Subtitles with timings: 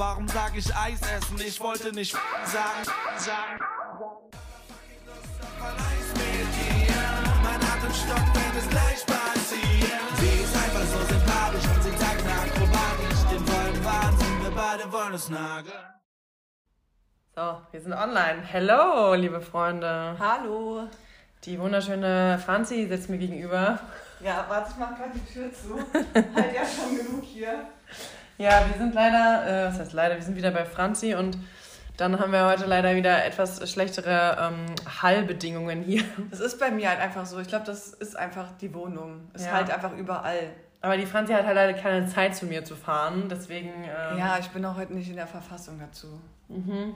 [0.00, 1.38] Warum sag ich Eis essen?
[1.46, 2.12] Ich wollte nicht
[2.46, 2.84] sagen,
[3.18, 3.60] sagen.
[7.44, 10.00] Mein Atem stockt, wenn es gleich passiert.
[10.16, 13.20] Sie ist einfach so sympathisch und sie tagt akrobatisch.
[13.30, 15.84] Den vollen Wahnsinn, wir beide wollen es nageln.
[17.36, 18.40] So, wir sind online.
[18.40, 20.16] Hello, liebe Freunde.
[20.18, 20.88] Hallo.
[21.44, 23.78] Die wunderschöne Franzi sitzt mir gegenüber.
[24.20, 25.78] Ja, warte, ich mach gerade die Tür zu.
[26.34, 27.66] halt ja schon genug hier.
[28.40, 31.36] Ja, wir sind leider, äh, was heißt leider, wir sind wieder bei Franzi und
[31.98, 34.64] dann haben wir heute leider wieder etwas schlechtere ähm,
[35.02, 36.02] Hallbedingungen hier.
[36.30, 37.38] Das ist bei mir halt einfach so.
[37.38, 39.28] Ich glaube, das ist einfach die Wohnung.
[39.34, 39.52] Ist ja.
[39.52, 40.52] halt einfach überall.
[40.80, 43.68] Aber die Franzi hat halt leider keine Zeit zu mir zu fahren, deswegen.
[43.84, 46.18] Ähm, ja, ich bin auch heute nicht in der Verfassung dazu.
[46.48, 46.94] Mhm.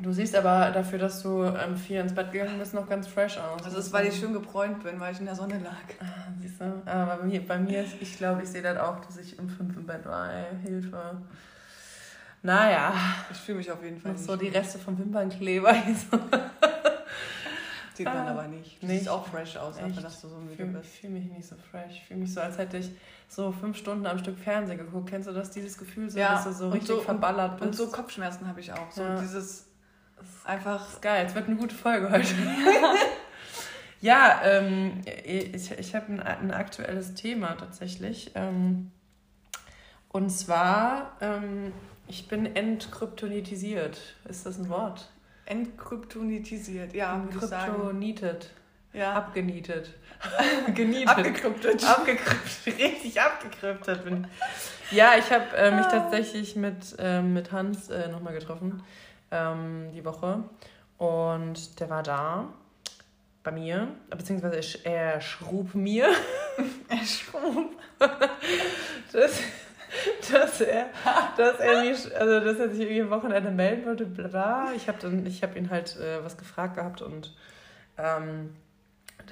[0.00, 3.38] Du siehst aber dafür, dass du ähm, vier ins Bett gegangen bist, noch ganz fresh
[3.38, 3.62] aus.
[3.62, 5.76] Das ist, weil ich schön gebräunt bin, weil ich in der Sonne lag.
[6.00, 6.82] Ah, siehst du?
[6.84, 9.48] Aber bei mir, bei mir ist, ich glaube, ich sehe das auch, dass ich um
[9.48, 10.32] fünf im Bett war.
[10.32, 11.18] Ey, Hilfe.
[12.42, 12.92] Naja.
[13.30, 14.12] Ich fühle mich auf jeden Fall.
[14.12, 15.74] Noch so die Reste vom Wimpernkleber.
[17.94, 18.82] Sieht man ah, aber nicht.
[18.82, 20.92] Du siehst auch fresh aus, dafür, dass du so müde bist.
[20.92, 21.92] Ich fühle mich nicht so fresh.
[21.92, 22.90] Ich fühle mich so, als hätte ich
[23.28, 25.08] so fünf Stunden am Stück Fernsehen geguckt.
[25.08, 27.66] Kennst du das, dieses Gefühl, so, ja, dass du so richtig so, verballert bist?
[27.66, 28.90] Und so Kopfschmerzen habe ich auch.
[28.90, 29.20] So ja.
[29.20, 29.68] dieses
[30.44, 30.88] Einfach.
[30.88, 32.34] Ist geil, es wird eine gute Folge heute.
[34.00, 38.32] ja, ähm, ich, ich habe ein, ein aktuelles Thema tatsächlich.
[38.34, 38.90] Ähm,
[40.08, 41.72] und zwar, ähm,
[42.06, 44.00] ich bin entkryptonitisiert.
[44.28, 45.10] Ist das ein Wort?
[45.46, 47.26] Entkryptonitisiert, ja.
[47.38, 48.50] Kryptonitet.
[48.92, 49.14] Ja.
[49.14, 49.92] Abgenietet.
[50.74, 51.08] Genietet.
[51.08, 51.84] Abgekryptet.
[51.84, 52.78] Abgekryptet.
[52.78, 54.26] Richtig abgekryptet bin.
[54.92, 55.90] Ja, ich habe äh, mich ah.
[55.90, 58.82] tatsächlich mit, äh, mit Hans äh, nochmal getroffen
[59.34, 60.44] ähm, die Woche.
[60.96, 62.48] Und der war da
[63.42, 66.06] bei mir, beziehungsweise er schrub mir.
[66.88, 67.70] er schrub.
[69.12, 69.40] dass,
[70.30, 70.86] dass, er,
[71.36, 74.72] dass, er mich, also dass er sich irgendwie am Wochenende melden wollte, bla bla.
[74.74, 77.36] Ich habe hab ihn halt äh, was gefragt gehabt und
[77.98, 78.56] ähm,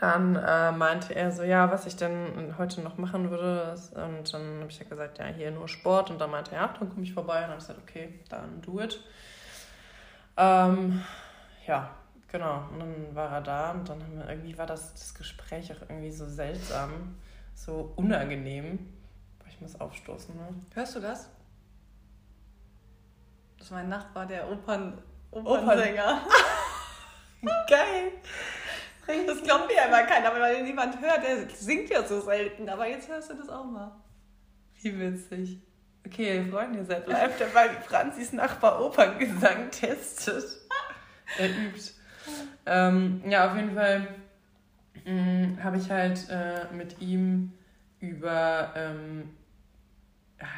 [0.01, 3.75] dann äh, meinte er so, ja, was ich denn heute noch machen würde.
[3.95, 6.11] Und dann habe ich ja gesagt, ja, hier nur Sport.
[6.11, 7.37] Und dann meinte er, ja, dann komme ich vorbei.
[7.37, 9.01] Und dann habe ich gesagt, okay, dann do it.
[10.37, 11.03] Ähm,
[11.67, 11.95] ja,
[12.29, 12.69] genau.
[12.73, 15.83] Und dann war er da und dann haben wir, irgendwie war das, das Gespräch auch
[15.83, 17.17] irgendwie so seltsam,
[17.55, 18.89] so unangenehm.
[19.49, 20.49] Ich muss aufstoßen, ne?
[20.75, 21.29] Hörst du das?
[23.59, 25.01] Das ist mein Nachbar, der Opern,
[25.31, 26.23] Opernsänger.
[27.69, 28.13] Geil!
[29.07, 31.23] Das glaubt mir aber keiner, weil niemand hört.
[31.25, 32.69] Der singt ja so selten.
[32.69, 33.93] Aber jetzt hörst du das auch mal.
[34.81, 35.61] Wie witzig.
[36.07, 40.45] Okay, Freunde, ihr seid live dabei, wie Franzis Nachbar Operngesang testet.
[41.39, 41.93] er übt.
[42.67, 44.09] Ähm, ja, auf jeden Fall
[45.05, 47.53] mm, habe ich halt äh, mit ihm
[48.01, 49.31] über ähm,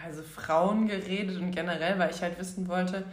[0.04, 3.04] also Frauen geredet und generell, weil ich halt wissen wollte,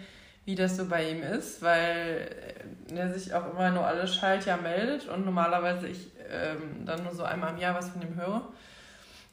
[0.45, 2.55] wie das so bei ihm ist, weil
[2.93, 7.23] er sich auch immer nur alle Schaltjahr meldet und normalerweise ich ähm, dann nur so
[7.23, 8.47] einmal im Jahr was von ihm höre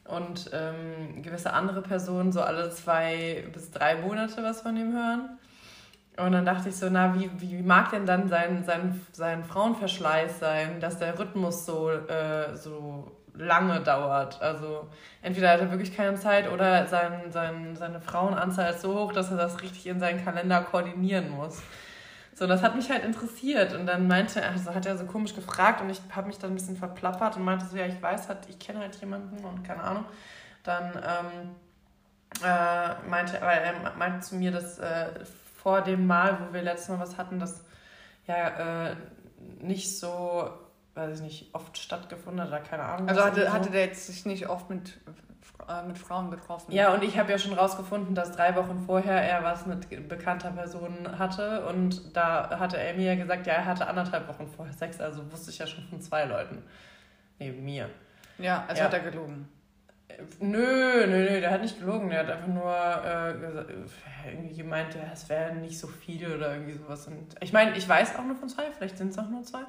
[0.08, 5.38] und ähm, gewisse andere Personen so alle zwei bis drei Monate was von ihm hören.
[6.16, 10.40] Und dann dachte ich so, na, wie, wie mag denn dann sein, sein, sein Frauenverschleiß
[10.40, 14.42] sein, dass der Rhythmus so, äh, so lange dauert?
[14.42, 14.88] Also
[15.22, 19.30] entweder hat er wirklich keine Zeit oder sein, sein, seine Frauenanzahl ist so hoch, dass
[19.30, 21.62] er das richtig in seinen Kalender koordinieren muss.
[22.38, 23.74] So, das hat mich halt interessiert.
[23.74, 26.52] Und dann meinte er, also hat er so komisch gefragt und ich habe mich dann
[26.52, 29.64] ein bisschen verplappert und meinte so, ja, ich weiß halt, ich kenne halt jemanden und
[29.64, 30.04] keine Ahnung.
[30.62, 31.56] Dann ähm,
[32.44, 35.08] äh, meinte weil er meinte zu mir, dass äh,
[35.56, 37.64] vor dem Mal, wo wir letztes Mal was hatten, das
[38.28, 38.96] ja äh,
[39.60, 40.48] nicht so,
[40.94, 43.08] weiß ich nicht, oft stattgefunden hat oder keine Ahnung.
[43.08, 43.52] Also hatte, so.
[43.52, 44.96] hatte der jetzt sich nicht oft mit
[45.68, 46.72] äh, mit Frauen getroffen.
[46.72, 50.50] Ja, und ich habe ja schon rausgefunden, dass drei Wochen vorher er was mit bekannter
[50.50, 51.66] Person hatte.
[51.66, 55.00] Und da hatte er mir gesagt, ja, er hatte anderthalb Wochen vorher Sex.
[55.00, 56.62] Also wusste ich ja schon von zwei Leuten
[57.38, 57.90] neben mir.
[58.38, 58.86] Ja, also ja.
[58.86, 59.48] hat er gelogen.
[60.40, 62.10] Nö, nö, nö, der hat nicht gelogen.
[62.10, 63.70] Der hat einfach nur äh, gesagt,
[64.26, 67.06] irgendwie gemeint, ja, es wären nicht so viele oder irgendwie sowas.
[67.06, 69.62] Und ich meine, ich weiß auch nur von zwei, vielleicht sind es auch nur zwei.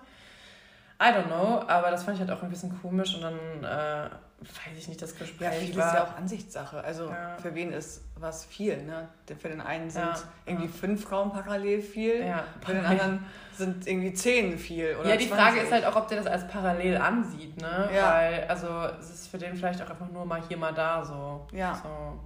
[1.02, 4.10] I don't know, aber das fand ich halt auch ein bisschen komisch und dann äh,
[4.42, 5.88] weiß ich nicht, das Gespräch ja, viel war...
[5.88, 6.84] ist ja auch Ansichtssache.
[6.84, 7.38] Also ja.
[7.42, 9.08] für wen ist was viel, ne?
[9.40, 10.16] Für den einen sind ja.
[10.46, 12.44] irgendwie fünf Frauen parallel viel, ja.
[12.66, 14.96] für den anderen sind irgendwie zehn viel.
[15.00, 15.46] Oder ja, die 20.
[15.46, 17.90] Frage ist halt auch, ob der das als parallel ansieht, ne?
[17.94, 18.14] Ja.
[18.14, 18.68] Weil, also
[19.00, 21.48] es ist für den vielleicht auch einfach nur mal hier, mal da so.
[21.52, 21.76] Ja.
[21.76, 22.20] So.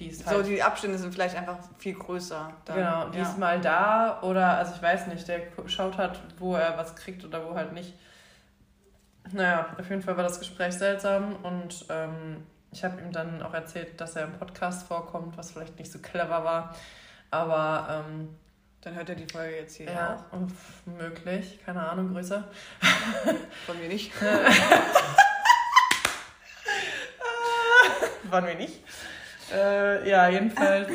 [0.00, 2.52] Die halt, so, die Abstände sind vielleicht einfach viel größer.
[2.64, 3.24] Dann, genau, die ja.
[3.24, 7.22] ist mal da oder, also ich weiß nicht, der schaut halt, wo er was kriegt
[7.22, 7.92] oder wo halt nicht.
[9.30, 13.52] Naja, auf jeden Fall war das Gespräch seltsam und ähm, ich habe ihm dann auch
[13.52, 16.74] erzählt, dass er im Podcast vorkommt, was vielleicht nicht so clever war.
[17.30, 18.34] Aber ähm,
[18.80, 20.38] dann hört er die Folge jetzt hier ja, auch.
[20.86, 22.42] Möglich, keine Ahnung, Grüße.
[23.66, 24.10] Von mir nicht.
[28.30, 28.82] Von mir nicht.
[29.52, 30.88] Äh, ja, jedenfalls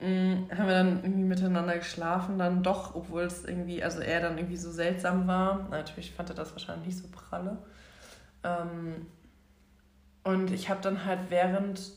[0.00, 4.20] mh, mm, haben wir dann irgendwie miteinander geschlafen, dann doch, obwohl es irgendwie, also er
[4.20, 5.68] dann irgendwie so seltsam war.
[5.70, 7.58] Natürlich fand er das wahrscheinlich nicht so pralle.
[8.42, 9.06] Ähm,
[10.24, 11.92] und ich habe dann halt während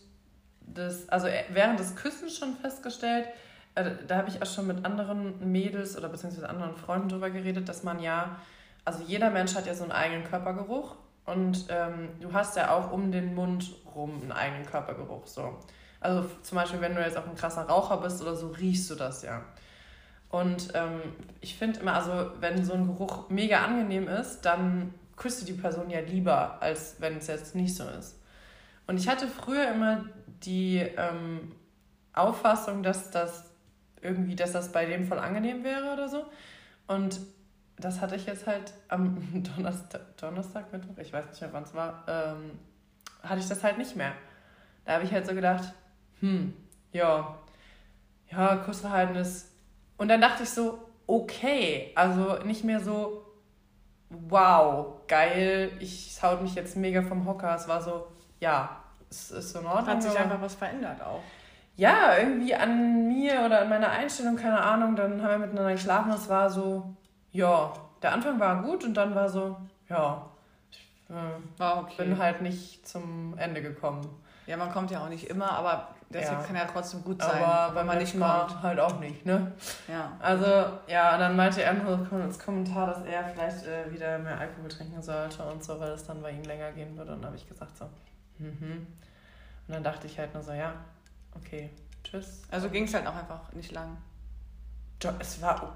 [0.61, 3.27] des, also während des Küssens schon festgestellt,
[3.75, 7.69] also da habe ich auch schon mit anderen Mädels oder beziehungsweise anderen Freunden drüber geredet,
[7.69, 8.37] dass man ja,
[8.85, 10.95] also jeder Mensch hat ja so einen eigenen Körpergeruch
[11.25, 15.27] und ähm, du hast ja auch um den Mund rum einen eigenen Körpergeruch.
[15.27, 15.59] So.
[15.99, 18.95] Also zum Beispiel, wenn du jetzt auch ein krasser Raucher bist oder so, riechst du
[18.95, 19.43] das ja.
[20.29, 21.01] Und ähm,
[21.41, 25.53] ich finde immer, also wenn so ein Geruch mega angenehm ist, dann küsst du die
[25.53, 28.19] Person ja lieber, als wenn es jetzt nicht so ist.
[28.87, 30.05] Und ich hatte früher immer
[30.43, 31.53] die ähm,
[32.13, 33.49] Auffassung, dass das
[34.01, 36.25] irgendwie, dass das bei dem voll angenehm wäre oder so.
[36.87, 37.19] Und
[37.77, 41.73] das hatte ich jetzt halt am Donnerstag, Donnerstag Mittwoch, ich weiß nicht mehr wann es
[41.73, 42.59] war, ähm,
[43.23, 44.13] hatte ich das halt nicht mehr.
[44.85, 45.73] Da habe ich halt so gedacht,
[46.19, 46.53] hm,
[46.91, 47.37] ja,
[48.31, 49.25] ja, Kussverhalten
[49.97, 53.25] Und dann dachte ich so, okay, also nicht mehr so,
[54.09, 57.55] wow, geil, ich haut mich jetzt mega vom Hocker.
[57.55, 58.07] Es war so,
[58.39, 59.87] ja, es ist so in Ordnung.
[59.87, 61.21] Hat sich einfach was verändert auch.
[61.75, 64.95] Ja, irgendwie an mir oder an meiner Einstellung, keine Ahnung.
[64.95, 66.11] Dann haben wir miteinander geschlafen.
[66.11, 66.95] Es war so,
[67.31, 67.71] ja,
[68.01, 69.55] der Anfang war gut und dann war so,
[69.87, 70.25] ja,
[70.71, 72.03] ich äh, war okay.
[72.03, 74.07] bin halt nicht zum Ende gekommen.
[74.47, 76.45] Ja, man kommt ja auch nicht immer, aber deshalb ja.
[76.45, 77.43] kann ja trotzdem gut sein.
[77.43, 79.51] Aber wenn man nicht kommt, halt auch nicht, ne?
[79.87, 80.11] Ja.
[80.19, 80.45] Also,
[80.87, 85.01] ja, dann meinte er nur als Kommentar, dass er vielleicht äh, wieder mehr Alkohol trinken
[85.01, 87.13] sollte und so, weil es dann bei ihm länger gehen würde.
[87.13, 87.85] Und dann habe ich gesagt so,
[88.37, 88.87] mhm.
[89.67, 90.73] Und dann dachte ich halt nur so, ja,
[91.35, 91.69] okay,
[92.03, 92.43] tschüss.
[92.49, 93.97] Also ging es halt auch einfach nicht lang.
[95.19, 95.75] Es war,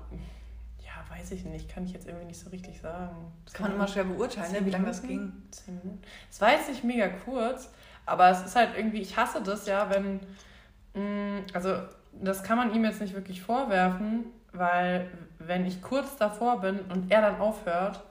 [0.79, 3.31] ja, weiß ich nicht, kann ich jetzt irgendwie nicht so richtig sagen.
[3.45, 5.31] Das kann man immer schwer beurteilen, ne, wie lange das ging.
[5.51, 6.01] Zehn Minuten.
[6.29, 7.69] Es war jetzt nicht mega kurz,
[8.05, 10.19] aber es ist halt irgendwie, ich hasse das ja, wenn,
[10.93, 11.75] mh, mm, also
[12.13, 15.09] das kann man ihm jetzt nicht wirklich vorwerfen, weil
[15.39, 18.01] wenn ich kurz davor bin und er dann aufhört,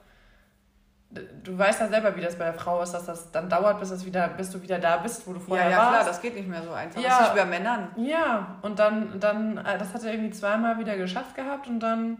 [1.43, 3.91] du weißt ja selber, wie das bei der Frau ist, dass das dann dauert, bis,
[3.91, 5.77] es wieder, bis du wieder da bist, wo du vorher warst.
[5.77, 7.01] Ja, ja, klar, das geht nicht mehr so einfach.
[7.01, 7.89] Ja, das ist nicht bei Männern.
[7.97, 12.17] Ja, und dann, dann, äh, das hat er irgendwie zweimal wieder geschafft gehabt und dann,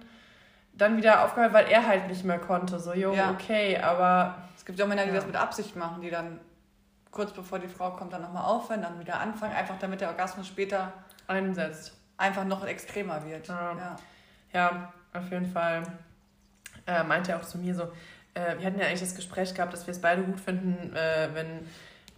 [0.73, 2.79] dann wieder aufgehört, weil er halt nicht mehr konnte.
[2.79, 3.31] So, jo, ja.
[3.31, 4.35] okay, aber...
[4.57, 6.39] Es gibt ja auch Männer, die das mit Absicht machen, die dann
[7.11, 10.47] kurz bevor die Frau kommt, dann nochmal aufhören, dann wieder anfangen, einfach damit der Orgasmus
[10.47, 10.93] später
[11.27, 11.93] einsetzt.
[12.17, 13.47] Einfach noch extremer wird.
[13.47, 13.95] Ja, ja.
[14.53, 15.83] ja auf jeden Fall
[16.87, 17.83] äh, meinte er auch zu mir so,
[18.33, 21.29] äh, wir hatten ja eigentlich das Gespräch gehabt, dass wir es beide gut finden, äh,
[21.33, 21.67] wenn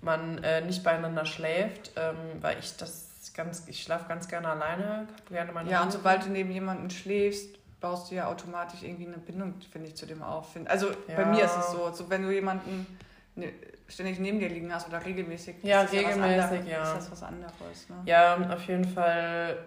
[0.02, 5.08] man äh, nicht beieinander schläft, ähm, weil ich das ganz, ich schlafe ganz gerne alleine,
[5.30, 9.18] gerne meine Ja, und sobald du neben jemandem schläfst, baust du ja automatisch irgendwie eine
[9.18, 10.50] Bindung, finde ich, zu dem auf.
[10.66, 11.16] Also ja.
[11.16, 12.86] bei mir ist es so, so wenn du jemanden
[13.36, 13.52] ne,
[13.88, 15.58] ständig neben dir liegen hast oder regelmäßig.
[15.64, 16.84] Ja, regelmäßig, ja.
[16.84, 17.90] Ist das was anderes.
[17.90, 17.96] Ne?
[18.06, 19.58] Ja, auf jeden Fall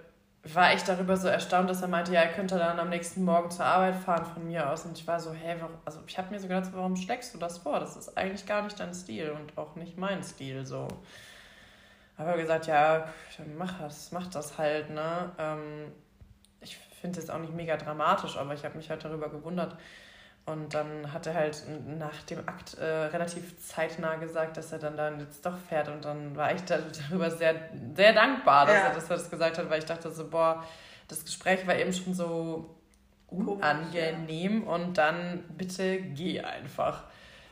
[0.55, 3.51] war ich darüber so erstaunt, dass er meinte, ja, er könnte dann am nächsten Morgen
[3.51, 4.85] zur Arbeit fahren von mir aus.
[4.85, 5.77] Und ich war so, hä, warum?
[5.85, 7.81] Also ich habe mir so gedacht, warum schlägst du das vor?
[7.81, 10.87] Das ist eigentlich gar nicht dein Stil und auch nicht mein Stil so.
[12.17, 13.09] Aber gesagt, ja,
[13.59, 15.31] mach das, mach das halt, ne?
[15.39, 15.93] Ähm,
[16.61, 19.77] ich finde es auch nicht mega dramatisch, aber ich habe mich halt darüber gewundert,
[20.47, 21.65] und dann hat er halt
[21.99, 25.89] nach dem Akt äh, relativ zeitnah gesagt, dass er dann, dann jetzt doch fährt.
[25.89, 28.83] Und dann war ich darüber sehr, sehr dankbar, dass, ja.
[28.83, 30.65] er, dass er das gesagt hat, weil ich dachte so, boah,
[31.09, 32.77] das Gespräch war eben schon so
[33.27, 34.71] unangenehm ja.
[34.71, 37.03] und dann bitte geh einfach.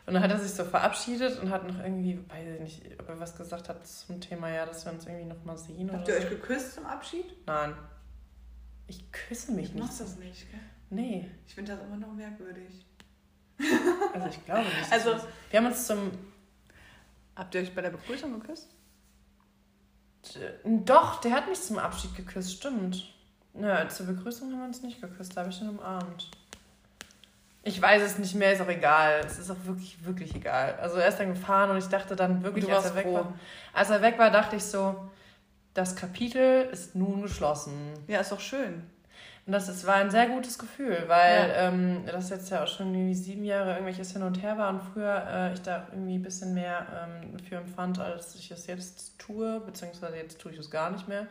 [0.06, 3.08] Und dann hat er sich so verabschiedet und hat noch irgendwie, weiß ich nicht, ob
[3.08, 5.90] er was gesagt hat zum Thema, ja, dass wir uns irgendwie noch mal sehen.
[5.92, 7.34] Habt ihr euch geküsst zum Abschied?
[7.46, 7.74] Nein.
[8.86, 9.82] Ich küsse mich du nicht.
[9.82, 10.60] Du machst das nicht, gell?
[10.94, 11.30] Nee.
[11.46, 12.86] Ich finde das immer noch merkwürdig.
[14.12, 14.92] Also ich glaube nicht.
[14.92, 15.16] Also,
[15.50, 16.10] wir haben uns zum.
[17.36, 18.68] Habt ihr euch bei der Begrüßung geküsst?
[20.64, 23.12] Doch, der hat mich zum Abschied geküsst, stimmt.
[23.54, 26.30] Ja, zur Begrüßung haben wir uns nicht geküsst, da habe ich schon umarmt.
[27.62, 29.20] Ich weiß es nicht mehr, ist auch egal.
[29.24, 30.78] Es ist auch wirklich, wirklich egal.
[30.80, 33.32] Also er ist dann gefahren und ich dachte dann wirklich, als er weg war.
[33.72, 35.08] Als er weg war, dachte ich so,
[35.72, 37.94] das Kapitel ist nun geschlossen.
[38.06, 38.82] Ja, ist doch schön.
[39.46, 41.68] Und das, das war ein sehr gutes Gefühl, weil ja.
[41.68, 44.80] ähm, das jetzt ja auch schon irgendwie sieben Jahre irgendwelches Hin und Her war und
[44.80, 46.86] früher äh, ich da irgendwie ein bisschen mehr
[47.22, 51.08] ähm, für empfand, als ich es jetzt tue, beziehungsweise jetzt tue ich es gar nicht
[51.08, 51.26] mehr.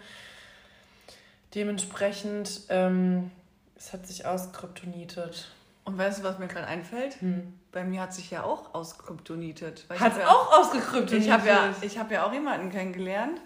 [1.55, 3.32] Dementsprechend, ähm,
[3.75, 5.48] es hat sich auskryptonitet.
[5.84, 7.20] Und weißt du, was mir gerade einfällt?
[7.20, 7.60] Hm.
[7.72, 9.86] Bei mir hat sich ja auch ausgekryptonitet.
[9.88, 11.25] weil ich Hat ja, auch ausgekryptoniert.
[11.25, 13.41] Ich habe ja, ich hab ja auch jemanden kennengelernt.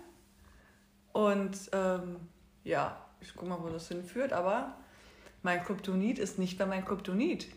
[1.13, 2.17] Und ähm,
[2.63, 4.75] ja, ich guck mal, wo das hinführt, aber
[5.43, 7.47] mein Kryptonit ist nicht mehr mein Kryptonit.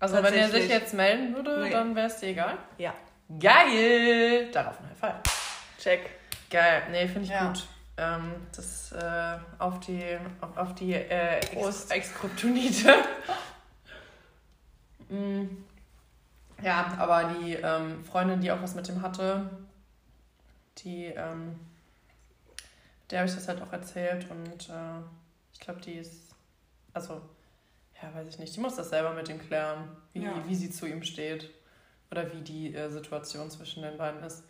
[0.00, 1.70] Also wenn er sich jetzt melden würde, Nee.
[1.70, 2.58] dann wäre es dir egal.
[2.78, 2.92] Ja.
[3.40, 4.50] Geil!
[4.52, 5.22] Darauf ein High Five.
[5.78, 6.10] Check.
[6.50, 7.46] Geil, nee, finde ich Ja.
[7.48, 7.66] gut.
[7.96, 10.02] Ähm, das äh, auf die,
[10.40, 11.90] auf, auf die äh, Ex Prost.
[11.92, 12.94] Exkryptonite.
[15.10, 15.48] Mm.
[16.62, 19.50] ja, aber die ähm, Freundin, die auch was mit dem hatte,
[20.78, 21.60] die, ähm,
[23.14, 25.00] der habe ich das halt auch erzählt und äh,
[25.52, 26.34] ich glaube, die ist,
[26.92, 27.20] also,
[28.02, 30.32] ja, weiß ich nicht, die muss das selber mit ihm klären, wie, Ja.
[30.48, 31.48] wie sie zu ihm steht
[32.10, 34.42] oder wie die äh, Situation zwischen den beiden ist.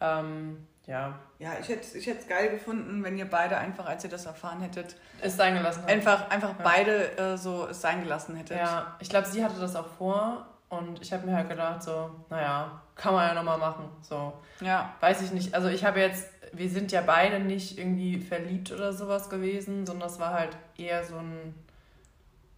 [0.00, 4.10] Ähm, ja, Ja, ich hätte ich es geil gefunden, wenn ihr beide einfach, als ihr
[4.10, 5.82] das erfahren hättet, ist sein gelassen.
[5.82, 5.90] hat.
[5.90, 6.62] einfach, einfach Ja.
[6.64, 8.58] beide äh, so es sein gelassen hättet.
[8.58, 12.10] Ja, ich glaube, sie hatte das auch vor und ich habe mir halt gedacht, so,
[12.30, 13.88] naja, kann man ja nochmal machen.
[14.02, 14.94] So, Ja.
[15.00, 15.52] weiß ich nicht.
[15.54, 20.08] Also ich habe jetzt, wir sind ja beide nicht irgendwie verliebt oder sowas gewesen, sondern
[20.08, 21.54] das war halt eher so ein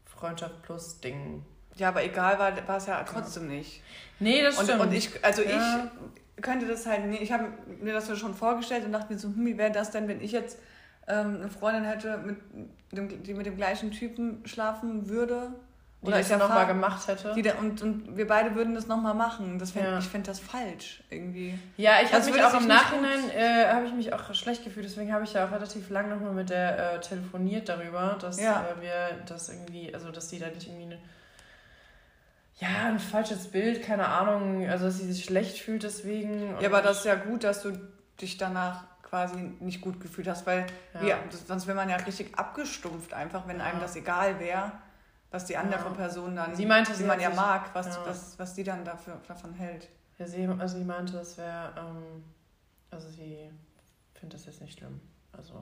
[0.05, 1.45] Freundschaft plus Ding.
[1.77, 3.83] Ja, aber egal war, war es ja trotzdem nicht.
[4.19, 4.81] Nee, das Und, stimmt.
[4.81, 5.91] und ich, also Ja.
[6.37, 7.49] ich könnte das halt nicht, ich habe
[7.81, 10.33] mir das schon vorgestellt und dachte mir so, hm, wie wäre das denn, wenn ich
[10.33, 10.59] jetzt
[11.09, 12.37] ähm, eine Freundin hätte, mit
[12.93, 15.55] dem, die mit dem gleichen Typen schlafen würde?
[16.03, 17.35] Die Oder ich ja nochmal gemacht hätte.
[17.35, 19.59] Die da, und, und wir beide würden das nochmal machen.
[19.59, 19.99] Das fänd, Ja.
[19.99, 21.59] Ich finde das falsch irgendwie.
[21.77, 24.87] Ja, ich habe Das mich auch im Nachhinein äh, habe ich mich auch schlecht gefühlt,
[24.87, 28.65] deswegen habe ich ja auch relativ lang nochmal mit der äh, telefoniert darüber, dass Ja.
[28.79, 28.93] äh, wir
[29.27, 30.99] das irgendwie, also dass sie da nicht irgendwie eine,
[32.61, 36.55] ja, ein falsches Bild, keine Ahnung, also dass sie sich schlecht fühlt deswegen.
[36.61, 37.73] Ja, aber das ist ja gut, dass du
[38.21, 40.67] dich danach quasi nicht gut gefühlt hast, weil
[41.03, 41.19] Ja.
[41.31, 43.65] das, sonst wäre man ja richtig abgestumpft einfach, wenn Ja.
[43.65, 44.73] einem das egal wäre,
[45.31, 45.91] was die andere Ja.
[45.91, 48.03] Person dann, Sie meinte, die sie man ja mag, was, ja.
[48.07, 49.89] was, was die dann dafür, davon hält.
[50.19, 52.25] Ja, sie, also sie meinte, das wäre, ähm,
[52.91, 53.51] also sie
[54.15, 55.01] findet das jetzt nicht schlimm.
[55.33, 55.55] Also,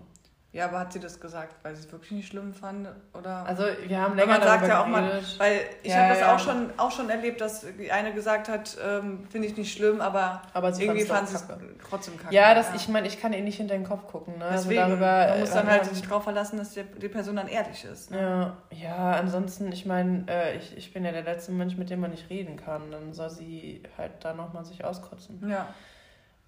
[0.50, 2.88] Ja, aber hat sie das gesagt, weil sie es wirklich nicht schlimm fand?
[3.12, 3.44] Oder?
[3.44, 6.34] also wir haben länger man sagt ja auch mal, weil ich Ja, habe das ja.
[6.34, 10.00] auch, schon, auch schon erlebt, dass die eine gesagt hat, ähm, finde ich nicht schlimm,
[10.00, 11.46] aber aber irgendwie fand sie es
[11.86, 12.34] trotzdem kacke.
[12.34, 14.38] Ja, das, ich meine, ich kann ihr nicht hinter den Kopf gucken.
[14.38, 14.46] Ne?
[14.50, 17.36] Deswegen, also darüber, man muss dann äh, halt sich drauf verlassen, dass die, die Person
[17.36, 18.10] dann ehrlich ist.
[18.10, 18.18] Ne?
[18.18, 22.00] Ja, ja, ansonsten, ich meine, äh, ich, ich bin ja der letzte Mensch, mit dem
[22.00, 22.90] man nicht reden kann.
[22.90, 25.46] Dann soll sie halt da nochmal sich auskotzen.
[25.46, 25.68] Ja.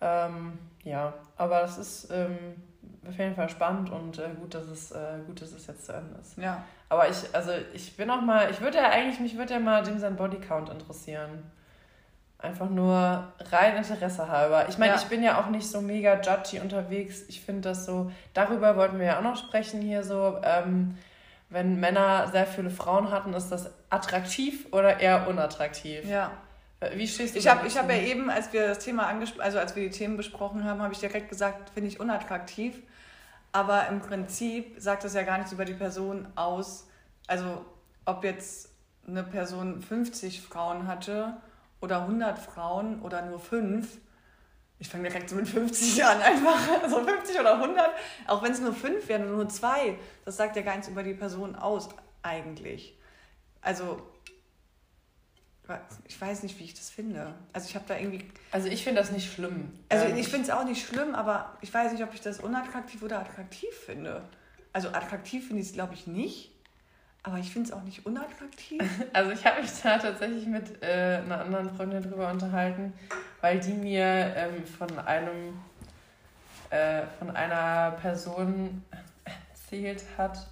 [0.00, 2.38] Ähm, ja, aber das ist ähm,
[3.08, 5.92] auf jeden Fall spannend und äh, gut, dass es äh, gut, dass es jetzt zu
[5.92, 6.36] Ende ist.
[6.38, 6.62] ja.
[6.88, 9.82] Aber ich, also ich bin auch mal, ich würde ja eigentlich, mich würde ja mal
[9.84, 11.44] dem sein Bodycount interessieren.
[12.38, 14.68] Einfach nur rein Interesse halber.
[14.68, 14.98] Ich meine, Ja.
[14.98, 17.22] ich bin ja auch nicht so mega judgy unterwegs.
[17.28, 20.38] Ich finde das so, darüber wollten wir ja auch noch sprechen hier so.
[20.42, 20.96] Ähm,
[21.48, 26.04] wenn Männer sehr viele Frauen hatten, ist das attraktiv oder eher unattraktiv?
[26.06, 26.30] ja.
[26.80, 29.58] Äh, Wie stehst du Ich habe hab ja eben, als wir das Thema angesprochen, also
[29.58, 32.76] als wir die Themen besprochen haben, habe ich direkt gesagt, finde ich unattraktiv.
[33.52, 36.88] Aber im Prinzip sagt das ja gar nichts über die Person aus.
[37.26, 37.64] Also
[38.04, 38.70] ob jetzt
[39.06, 41.36] eine Person 50 Frauen hatte
[41.80, 43.98] oder 100 Frauen oder nur 5.
[44.78, 46.58] Ich fange direkt so mit 50 an einfach.
[46.82, 47.90] Also 50 oder 100.
[48.26, 49.98] Auch wenn es nur 5 wären oder nur 2.
[50.24, 51.88] Das sagt ja gar nichts über die Person aus
[52.22, 52.96] eigentlich.
[53.60, 54.00] Also
[56.06, 57.34] ich weiß nicht, wie ich das finde.
[57.52, 59.72] Also ich habe da irgendwie Also ich finde das nicht schlimm.
[59.88, 63.02] also ich finde es auch nicht schlimm, aber ich weiß nicht, ob ich das unattraktiv
[63.02, 64.22] oder attraktiv finde.
[64.72, 66.52] Also attraktiv finde ich es, glaube ich, nicht.
[67.22, 68.82] Aber ich finde es auch nicht unattraktiv.
[69.12, 72.92] Also ich habe mich da tatsächlich mit äh, einer anderen Freundin drüber unterhalten,
[73.40, 74.04] weil die mir
[74.36, 75.60] ähm, von einem
[76.70, 78.84] äh, von einer Person
[79.24, 80.46] erzählt hat,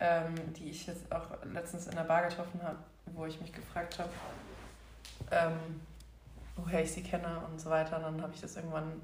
[0.00, 3.98] ähm, die ich jetzt auch letztens in der Bar getroffen habe, wo ich mich gefragt
[3.98, 4.10] habe,
[5.30, 5.80] ähm,
[6.56, 7.98] woher ich sie kenne und so weiter.
[7.98, 9.00] Dann habe ich das irgendwann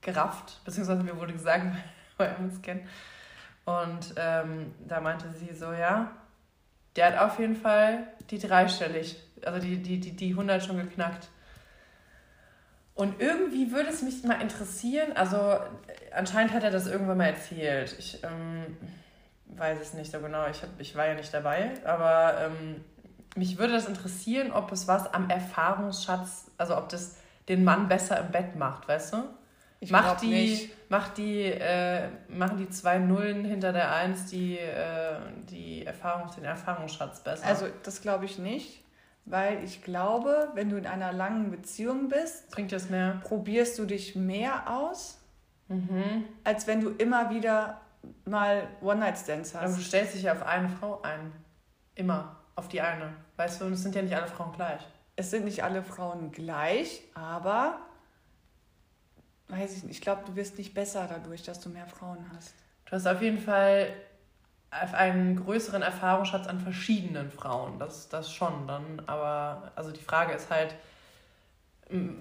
[0.00, 1.64] gerafft, beziehungsweise mir wurde gesagt,
[2.16, 2.88] woher wir uns kennen.
[3.64, 6.12] Und ähm, da meinte sie so, ja,
[6.94, 11.28] der hat auf jeden Fall die dreistellig, also die, die, die, die 100 schon geknackt.
[12.94, 15.58] Und irgendwie würde es mich mal interessieren, also
[16.14, 17.94] anscheinend hat er das irgendwann mal erzählt.
[17.98, 18.76] Ich ähm,
[19.48, 22.84] weiß es nicht so genau, ich, hab, ich war ja nicht dabei, aber ähm,
[23.36, 27.16] mich würde das interessieren, ob es was am Erfahrungsschatz, also ob das
[27.48, 29.24] den Mann besser im Bett macht, weißt du?
[29.78, 30.90] Ich macht die, nicht.
[30.90, 35.16] macht die, äh, machen die zwei Nullen hinter der Eins die, äh,
[35.50, 37.46] die Erfahrung, den Erfahrungsschatz besser.
[37.46, 38.82] Also das glaube ich nicht,
[39.26, 43.20] weil ich glaube, wenn du in einer langen Beziehung bist, bringt das mehr?
[43.24, 45.18] probierst du dich mehr aus,
[45.68, 46.24] Mhm.
[46.44, 47.80] als wenn du immer wieder
[48.24, 49.82] mal One-Night-Stands Aber du hast.
[49.84, 51.32] stellst dich auf eine Frau ein.
[51.96, 52.36] Immer.
[52.56, 53.14] Auf die eine.
[53.36, 54.80] Weißt du, und es sind ja nicht alle Frauen gleich.
[55.14, 57.78] Es sind nicht alle Frauen gleich, aber
[59.48, 59.96] weiß ich nicht.
[59.96, 62.54] Ich glaube, du wirst nicht besser dadurch, dass du mehr Frauen hast.
[62.86, 63.92] Du hast auf jeden Fall
[64.70, 67.78] einen größeren Erfahrungsschatz an verschiedenen Frauen.
[67.78, 69.02] Das, das schon dann.
[69.06, 70.74] Aber also die Frage ist halt,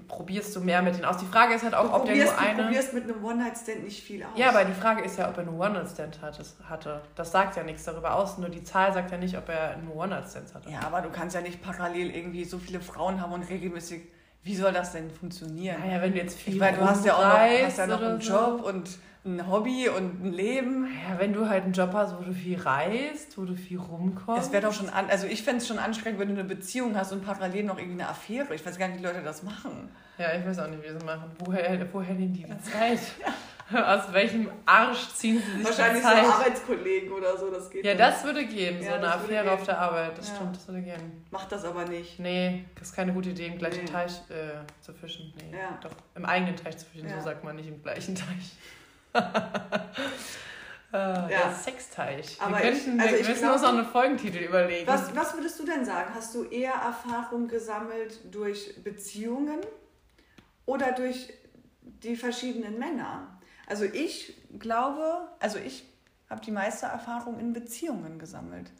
[0.07, 1.17] probierst du mehr mit denen aus?
[1.17, 2.63] Die Frage ist halt auch, Du ob der nur probierst, du eine.
[2.63, 4.29] probierst mit einem One-Night-Stand nicht viel aus.
[4.35, 6.43] Ja, aber die Frage ist ja, ob er nur One-Night-Stand hatte.
[6.69, 7.01] hatte.
[7.15, 8.37] Das sagt ja nichts darüber aus.
[8.37, 10.69] Nur die Zahl sagt ja nicht, ob er nur One-Night-Stands hatte.
[10.69, 14.03] Ja, aber du kannst ja nicht parallel irgendwie so viele Frauen haben und regelmäßig.
[14.45, 15.79] Wie soll das denn funktionieren?
[15.79, 17.99] Naja, wenn du jetzt viel ich meine, du hast ja auch noch, hast ja noch
[17.99, 18.31] einen so.
[18.31, 20.85] Job und ein Hobby und ein Leben.
[20.85, 24.45] Ja, wenn du halt einen Job hast, wo du viel reist, wo du viel rumkommst.
[24.45, 26.95] Es wäre doch schon an, also ich fände es schon anstrengend, wenn du eine Beziehung
[26.95, 28.53] hast und parallel noch irgendwie eine Affäre.
[28.53, 29.89] Ich weiß gar nicht, wie Leute das machen.
[30.19, 31.31] Ja, ich weiß auch nicht, wie sie machen.
[31.39, 32.99] Woher, woher nehmen die die Zeit?
[33.73, 37.83] Aus welchem Arsch ziehen sie sich Wahrscheinlich so Arbeitskollegen oder so, das geht.
[37.83, 37.99] ja, nicht.
[37.99, 38.79] das würde gehen.
[38.79, 40.15] so Ja, eine Affäre auf der Arbeit.
[40.17, 40.35] Das Ja.
[40.35, 41.25] stimmt, das würde gehen.
[41.31, 42.19] Macht das aber nicht.
[42.19, 43.91] Nee, das ist keine gute Idee, im gleichen Nee.
[43.91, 45.33] Teich äh, zu fischen.
[45.37, 45.79] Nee, Ja.
[45.81, 45.89] doch.
[46.13, 48.55] Im eigenen Teich zu fischen, so sagt man nicht im gleichen Teich.
[50.93, 51.51] äh, ja.
[51.51, 52.37] Sexteich.
[52.39, 54.87] Aber wir ich- könnten, also wir ich müssen uns glaube- noch einen Folgentitel überlegen.
[54.87, 56.13] Was, was würdest du denn sagen?
[56.13, 59.59] Hast du eher Erfahrung gesammelt durch Beziehungen
[60.65, 61.33] oder durch
[61.81, 63.34] die verschiedenen Männer?
[63.67, 65.83] Also ich glaube, also ich
[66.29, 68.71] habe die meiste Erfahrung in Beziehungen gesammelt.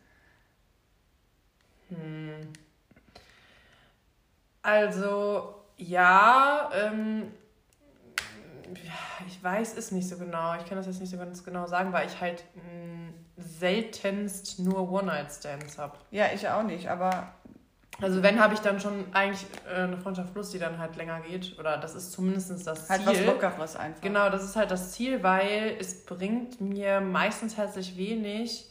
[1.90, 2.52] Hm.
[4.62, 7.32] Also, ja, ähm,
[8.84, 10.56] ja, ich weiß es nicht so genau.
[10.56, 14.92] Ich kann das jetzt nicht so ganz genau sagen, weil ich halt mh, seltenst nur
[14.92, 15.98] One-Night-Stands habe.
[16.10, 17.32] Ja, ich auch nicht, aber
[18.02, 21.22] Also wenn, habe ich dann schon eigentlich äh, eine Freundschaft plus, die dann halt länger
[21.22, 21.58] geht.
[21.60, 23.10] Oder das ist zumindest das halt Ziel.
[23.10, 24.02] was Lockeres einfach.
[24.02, 28.70] Genau, das ist halt das Ziel, weil es bringt mir meistens herzlich wenig,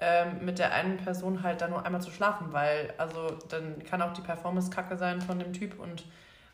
[0.00, 4.02] ähm, mit der einen Person halt dann nur einmal zu schlafen, weil also dann kann
[4.02, 6.04] auch die Performance kacke sein von dem Typ und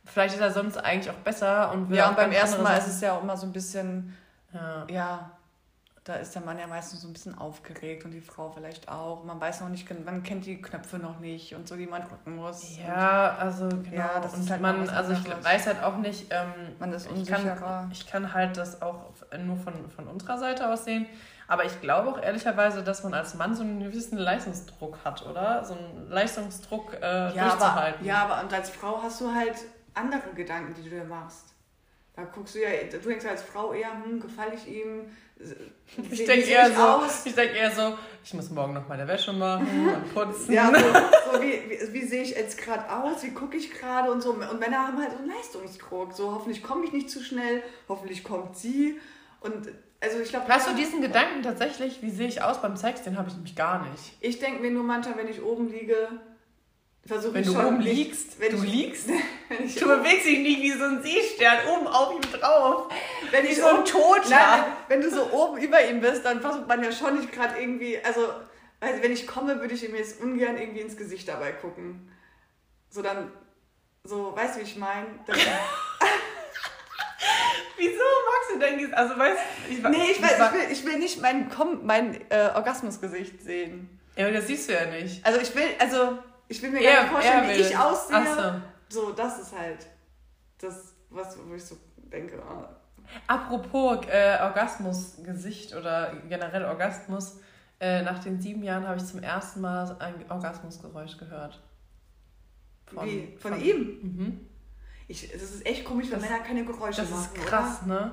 [0.04, 3.00] vielleicht ist er sonst eigentlich auch besser und Ja, und beim ersten Mal ist es
[3.00, 4.16] ja auch immer so ein bisschen,
[4.52, 4.86] ja.
[4.90, 5.30] ja,
[6.10, 9.24] da ist der Mann ja meistens so ein bisschen aufgeregt und die Frau vielleicht auch.
[9.24, 12.36] Man weiß noch nicht, man kennt die Knöpfe noch nicht und so, die man drücken
[12.36, 12.76] muss.
[12.78, 13.90] Ja, also genau.
[13.96, 15.44] Ja, das und ist halt man, also ich anderes.
[15.44, 19.10] weiß halt auch nicht, ähm, Man ist ich kann, ich kann halt das auch
[19.44, 21.06] nur von, von unserer Seite aus sehen.
[21.46, 25.64] Aber ich glaube auch ehrlicherweise, dass man als Mann so einen gewissen Leistungsdruck hat, oder?
[25.64, 28.04] So einen Leistungsdruck äh, Ja, aber, durchzuhalten.
[28.06, 29.54] ja, aber und als Frau hast du halt
[29.94, 31.46] andere Gedanken, die du dir machst.
[32.20, 35.06] Da guckst du ja, du denkst als Frau eher, hm, gefalle ich ihm?
[36.10, 39.88] Ich denke eher, so, ich denk eher so, ich muss morgen noch meine Wäsche machen
[39.88, 40.52] und putzen.
[40.52, 40.76] Ja, so,
[41.32, 44.32] so wie, wie, wie sehe ich jetzt gerade aus, wie gucke ich gerade und so.
[44.32, 46.12] Und Männer haben halt so einen Leistungsdruck.
[46.12, 49.00] So, hoffentlich komme ich nicht zu schnell, hoffentlich kommt sie.
[49.40, 49.68] Und
[50.00, 50.46] also ich glaube.
[50.46, 53.02] Hast du diesen Gedanken tatsächlich, wie sehe ich aus beim Sex?
[53.02, 54.12] Den habe ich nämlich gar nicht.
[54.20, 56.08] Ich denke mir nur manchmal, wenn ich oben liege,
[57.08, 57.66] versuche Wenn ich du schon.
[57.66, 59.08] oben nicht- liegst, wenn du ich, liegst,
[59.48, 62.92] Wenn ich, du bewegst dich nicht wie so ein Seestern oben auf ihm drauf.
[63.30, 64.28] wenn ich so ein oben- Toter.
[64.30, 67.32] Nein, wenn, wenn du so oben über ihm bist, dann versucht man ja schon nicht
[67.32, 67.98] gerade irgendwie.
[68.04, 68.28] Also,
[68.80, 72.10] also, wenn ich komme, würde ich ihm jetzt ungern irgendwie ins Gesicht dabei gucken.
[72.90, 73.30] So dann.
[74.04, 75.06] So, weißt du, wie ich meine?
[77.76, 77.92] Wieso
[78.26, 78.92] magst du denn dies?
[78.92, 81.50] Also weißt du, ich, Nee, ich, weiß, ich, will, ich will nicht mein,
[81.82, 83.98] mein äh, Orgasmusgesicht sehen.
[84.16, 85.24] Ja, aber das siehst du ja nicht.
[85.24, 86.18] Also ich will, also
[86.50, 88.62] ich will mir gar nicht vorstellen, wie ich aussehe.
[88.90, 89.00] So.
[89.06, 89.86] So, das ist halt
[90.58, 92.42] das, was, wo ich so denke.
[92.42, 92.68] ah.
[93.26, 97.38] Apropos äh, Orgasmusgesicht oder generell Orgasmus.
[97.80, 101.60] Äh, nach den sieben Jahren habe ich zum ersten Mal ein Orgasmusgeräusch gehört.
[103.02, 103.36] Wie?
[103.40, 103.78] Von, ihm?
[104.02, 104.46] Mhm.
[105.08, 107.36] Ich, das ist echt komisch, wenn Das- Männer keine Geräusche Das machen.
[107.36, 108.12] ist krass, ne?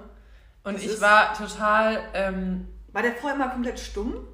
[0.63, 1.99] Und Das ich war total.
[2.13, 2.93] Ähm, Oder?
[2.93, 4.27] War der vorher mal komplett stumm?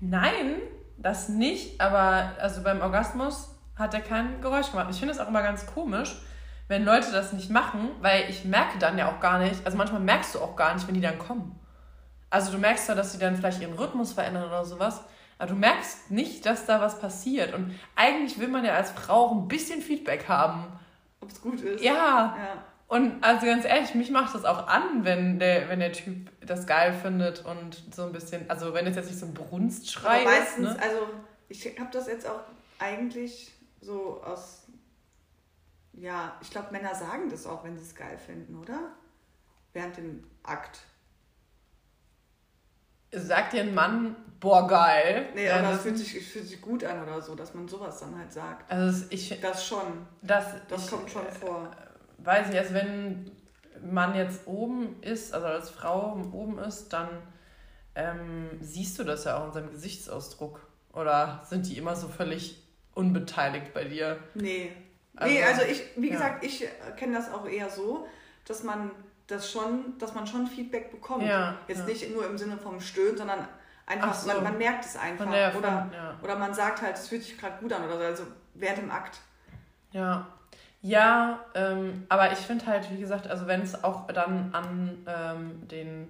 [0.00, 0.60] nein,
[0.98, 4.88] das nicht, aber also beim Orgasmus hat er kein Geräusch gemacht.
[4.90, 6.16] Ich finde es auch immer ganz komisch,
[6.68, 10.00] wenn Leute das nicht machen, weil ich merke dann ja auch gar nicht, also manchmal
[10.00, 11.58] merkst du auch gar nicht, wenn die dann kommen.
[12.30, 15.02] Also du merkst zwar, dass sie dann vielleicht ihren Rhythmus verändern oder sowas,
[15.38, 17.54] aber du merkst nicht, dass da was passiert.
[17.54, 20.64] Und eigentlich will man ja als Frau auch ein bisschen Feedback haben.
[21.20, 21.82] Ob es gut ist?
[21.82, 22.64] Ja, ja.
[22.88, 26.66] Und also ganz ehrlich, mich macht das auch an, wenn der, wenn der Typ das
[26.66, 30.24] geil findet und so ein bisschen, also wenn es jetzt nicht so ein Brunstschrei Aber
[30.30, 30.82] meistens, ist, ne?
[30.82, 31.08] also
[31.48, 32.40] ich habe das jetzt auch
[32.78, 34.62] eigentlich so aus.
[35.94, 38.78] Ja, ich glaube, Männer sagen das auch, wenn sie es geil finden, oder?
[39.72, 40.80] Während dem Akt.
[43.12, 45.30] Sagt dir ein Mann, boah, geil.
[45.34, 47.66] Nee, Ja, aber das- es fühlt sich, fühlt sich gut an oder so, dass man
[47.66, 48.70] sowas dann halt sagt.
[48.70, 50.06] also ich, Das schon.
[50.22, 51.70] das, Das ich, kommt schon vor.
[52.26, 53.30] Weiß nicht, also wenn
[53.82, 57.08] man jetzt oben ist, also als Frau oben ist, dann
[57.94, 60.60] ähm, siehst du das ja auch in seinem Gesichtsausdruck.
[60.92, 62.62] Oder sind die immer so völlig
[62.94, 64.18] unbeteiligt bei dir?
[64.34, 64.72] Nee.
[65.14, 66.12] Also, nee, also ich, wie ja.
[66.14, 68.06] gesagt, ich äh, kenne das auch eher so,
[68.46, 68.90] dass man
[69.26, 71.24] das schon, dass man schon Feedback bekommt.
[71.24, 71.84] Ja, Jetzt ja.
[71.86, 73.48] nicht nur im Sinne vom Stöhnen, sondern
[73.86, 74.28] einfach, Ach so.
[74.28, 75.26] man, man merkt es einfach.
[75.26, 76.18] Oder, ja.
[76.22, 78.22] oder man sagt halt, es fühlt sich gerade gut an oder so, also
[78.54, 79.20] während dem Akt.
[79.92, 80.26] Ja,
[80.86, 85.68] ja ähm, aber ich finde halt, wie gesagt, also wenn es auch dann an ähm,
[85.68, 86.08] den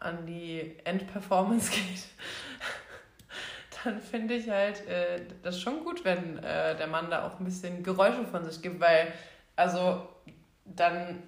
[0.00, 2.04] an die Endperformance geht,
[3.84, 7.44] dann finde ich halt äh, das schon gut, wenn äh, der Mann da auch ein
[7.44, 9.12] bisschen Geräusche von sich gibt, weil
[9.54, 10.08] also
[10.64, 11.22] dann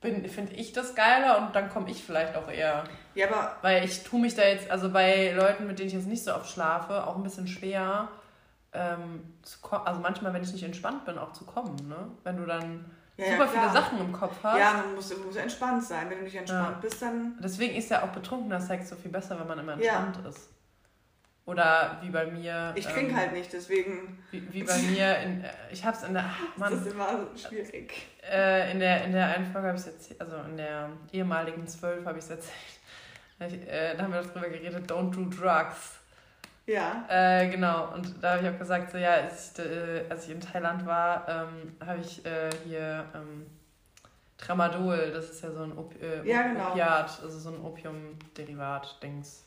[0.00, 2.84] finde ich das geiler und dann komme ich vielleicht auch eher.
[3.14, 6.08] Ja, aber weil ich tue mich da jetzt, also bei Leuten, mit denen ich jetzt
[6.08, 8.08] nicht so oft schlafe, auch ein bisschen schwer,
[8.74, 9.86] ähm, zu kommen.
[9.86, 12.10] Also manchmal, wenn ich nicht entspannt bin, auch zu kommen, ne?
[12.24, 12.84] Wenn du dann
[13.16, 13.62] Ja, ja, super klar.
[13.70, 14.58] viele Sachen im Kopf hast.
[14.58, 16.08] ja, man muss, muss entspannt sein.
[16.10, 16.80] Wenn du nicht entspannt Ja.
[16.80, 17.36] bist, dann.
[17.42, 19.98] Deswegen ist ja auch betrunkener Sex so viel besser, wenn man immer Ja.
[20.06, 20.48] entspannt ist.
[21.44, 22.72] Oder wie bei mir.
[22.76, 26.14] Ich trinke ähm, halt nicht, deswegen Wie, wie bei mir, in, äh, ich hab's in
[26.14, 28.06] der, ist Mann, das immer so schwierig.
[28.30, 32.06] äh, in der, in der einen Folge habe ich erzählt, also in der ehemaligen zwölf
[32.06, 32.54] habe ich es erzählt.
[33.40, 35.98] Ich, äh, da haben wir darüber geredet, don't do drugs.
[36.66, 37.04] Ja.
[37.08, 40.32] Äh, genau, und da habe ich auch gesagt, so ja, als ich, äh, als ich
[40.32, 43.46] in Thailand war, ähm, habe ich äh, hier ähm,
[44.38, 46.70] Tramadol, das ist ja so ein Opi äh, Ja, genau.
[46.70, 49.44] Opiat, also so ein Opium-Derivat-Dings.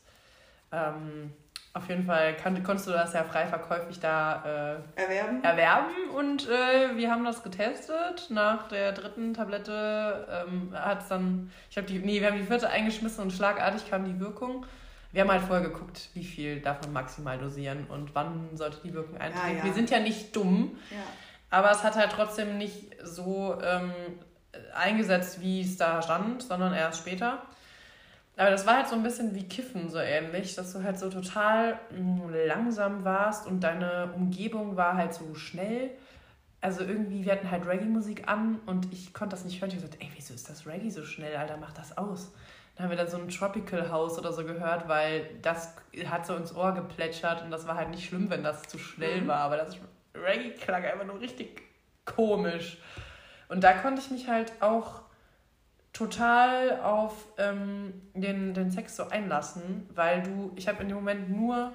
[0.72, 1.32] Ähm,
[1.76, 5.44] auf jeden Fall kann, konntest du das ja frei verkäuflich da äh, Erwerben?
[5.44, 8.28] erwerben und äh, wir haben das getestet.
[8.30, 12.44] Nach der dritten Tablette ähm, hat es dann, ich habe die, nee, wir haben die
[12.44, 14.64] vierte eingeschmissen und schlagartig kam die Wirkung.
[15.16, 19.16] Wir haben halt vorher geguckt, wie viel davon maximal dosieren und wann sollte die Wirkung
[19.16, 19.56] eintreten.
[19.56, 19.64] ja.
[19.64, 20.96] Wir sind ja nicht dumm, Ja.
[21.48, 23.92] aber es hat halt trotzdem nicht so ähm,
[24.74, 27.42] eingesetzt, wie es da stand, sondern erst später.
[28.36, 31.08] Aber das war halt so ein bisschen wie Kiffen, so ähnlich, dass du halt so
[31.08, 35.92] total mh, langsam warst und deine Umgebung war halt so schnell.
[36.60, 39.70] Also irgendwie, wir hatten halt Reggae-Musik an und ich konnte das nicht hören.
[39.70, 42.32] Ich hab gesagt, ey, wieso ist das Reggae so schnell, Alter, mach das aus.
[42.76, 45.74] Dann haben wir dann so ein Tropical House oder so gehört, weil das
[46.08, 49.22] hat so ins Ohr geplätschert und das war halt nicht schlimm, wenn das zu schnell
[49.22, 49.28] Mhm.
[49.28, 49.38] war.
[49.38, 49.76] Aber das
[50.14, 51.62] Reggae klang einfach nur richtig
[52.04, 52.78] komisch.
[53.48, 55.02] Und da konnte ich mich halt auch
[55.92, 61.30] total auf ähm, den, den Sex so einlassen, weil du, ich habe in dem Moment
[61.30, 61.72] nur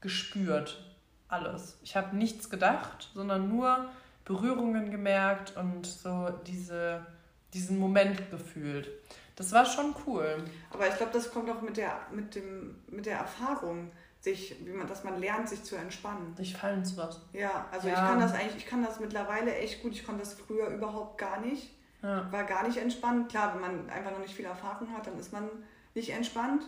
[0.00, 0.84] gespürt,
[1.28, 1.78] alles.
[1.84, 3.88] Ich habe nichts gedacht, sondern nur
[4.24, 7.06] Berührungen gemerkt und so diese,
[7.54, 8.90] diesen Moment gefühlt.
[9.40, 10.44] Das war schon cool.
[10.70, 14.70] Aber ich glaube, das kommt auch mit der, mit dem, mit der Erfahrung, sich, wie
[14.72, 16.36] man, dass man lernt, sich zu entspannen.
[16.36, 17.22] Sich fallen zu lassen.
[17.32, 17.94] Ja, also Ja.
[17.94, 19.92] ich kann das eigentlich, ich kann das mittlerweile echt gut.
[19.92, 21.70] Ich konnte das früher überhaupt gar nicht.
[22.02, 22.30] Ja.
[22.30, 23.30] War gar nicht entspannt.
[23.30, 25.48] Klar, wenn man einfach noch nicht viel Erfahrung hat, dann ist man
[25.94, 26.64] nicht entspannt,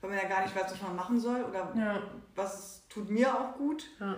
[0.00, 2.02] weil man ja gar nicht weiß, was man machen soll oder Ja.
[2.36, 3.84] was tut mir auch gut.
[3.98, 4.16] ja.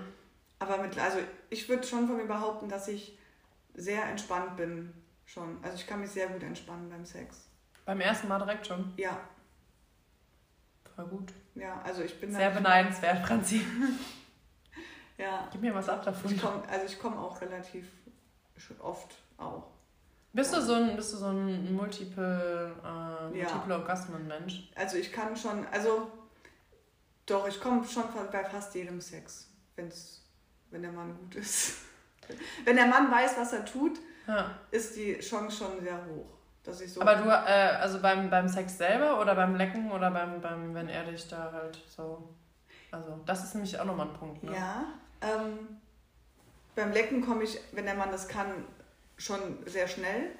[0.58, 3.18] Aber mit, also ich würde schon von mir behaupten, dass ich
[3.74, 4.92] sehr entspannt bin
[5.24, 5.58] schon.
[5.62, 7.43] Also ich kann mich sehr gut entspannen beim Sex.
[7.84, 8.92] Beim ersten Mal direkt schon.
[8.96, 9.18] Ja,
[10.96, 11.32] Voll gut.
[11.54, 13.64] ja, also ich bin Sehr beneidenswert, Franzi.
[15.16, 16.32] Ja, Gib mir was ab davon.
[16.34, 17.86] ich komm, also ich komme auch relativ
[18.80, 19.68] oft auch.
[20.32, 23.44] Bist du so ein, bist du so ein Multiple, äh, Ja.
[23.44, 24.72] Multiple Orgasmen-Mensch?
[24.74, 26.10] Also ich kann schon, also
[27.26, 30.22] doch, ich komme schon bei fast jedem Sex, wenn's,
[30.70, 31.76] wenn der Mann gut ist.
[32.64, 34.58] Wenn der Mann weiß, was er tut, Ja.
[34.72, 37.00] ist die Chance schon sehr hoch, dass ich so.
[37.00, 37.32] Aber du, äh,
[37.80, 41.50] also beim, beim Sex selber oder beim Lecken oder beim, beim, wenn er dich da
[41.52, 42.28] halt so.
[42.90, 44.52] Also, das ist nämlich auch nochmal ein Punkt, ne?
[44.54, 44.84] Ja,
[45.20, 45.80] ähm,
[46.76, 48.46] beim Lecken komme ich, wenn der Mann das kann,
[49.16, 50.30] schon sehr schnell.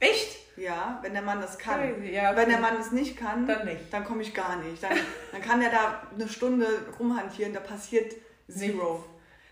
[0.00, 0.36] Echt?
[0.56, 2.02] Ja, wenn der Mann das kann.
[2.04, 2.34] Ja.
[2.36, 3.92] Wenn der Mann das nicht kann, Dann nicht.
[3.92, 4.82] dann komme ich gar nicht.
[4.82, 4.92] Dann,
[5.32, 6.66] dann kann er da eine Stunde
[6.98, 8.12] rumhantieren, da passiert
[8.48, 9.04] zero.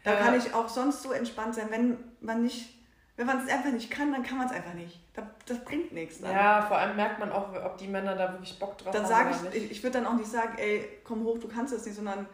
[0.05, 0.21] Da Ja.
[0.21, 2.71] kann ich auch sonst so entspannt sein, wenn man nicht,
[3.17, 5.01] wenn man es einfach nicht kann, dann kann man es einfach nicht.
[5.16, 6.20] Da, das bringt nichts.
[6.20, 9.02] Dann, Ja, vor allem merkt man auch, ob die Männer da wirklich Bock drauf dann
[9.05, 9.09] haben.
[9.09, 9.72] sage oder ich, nicht.
[9.72, 12.26] ich, würde dann auch nicht sagen, ey, komm hoch, du kannst das nicht, sondern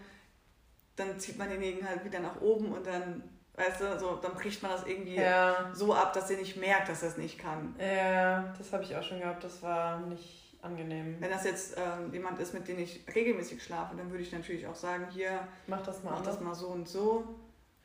[0.96, 3.22] dann zieht man den Degen halt wieder nach oben und dann,
[3.54, 6.88] weißt du, so, dann bricht man das irgendwie Ja, so ab, dass er nicht merkt,
[6.88, 7.74] dass er es nicht kann.
[7.78, 9.44] ja, das habe ich auch schon gehabt.
[9.44, 11.16] Das war nicht angenehm.
[11.20, 14.66] Wenn das jetzt ähm, jemand ist, mit dem ich regelmäßig schlafe, dann würde ich natürlich
[14.66, 16.34] auch sagen, hier, Mach das mal mach anders.
[16.36, 17.24] das mal so und so.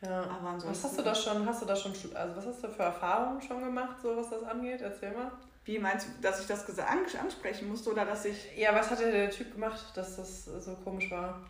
[0.01, 0.21] Ja.
[0.21, 2.69] Aber ansonsten, Was hast du da schon, hast du da schon, also was hast du
[2.69, 4.81] für Erfahrungen schon gemacht, so was das angeht?
[4.81, 5.31] Erzähl mal.
[5.65, 9.29] wie meinst du, dass ich das ansprechen musste oder dass ich, Ja, was hat der,
[9.31, 11.41] Typ gemacht, dass das so komisch war?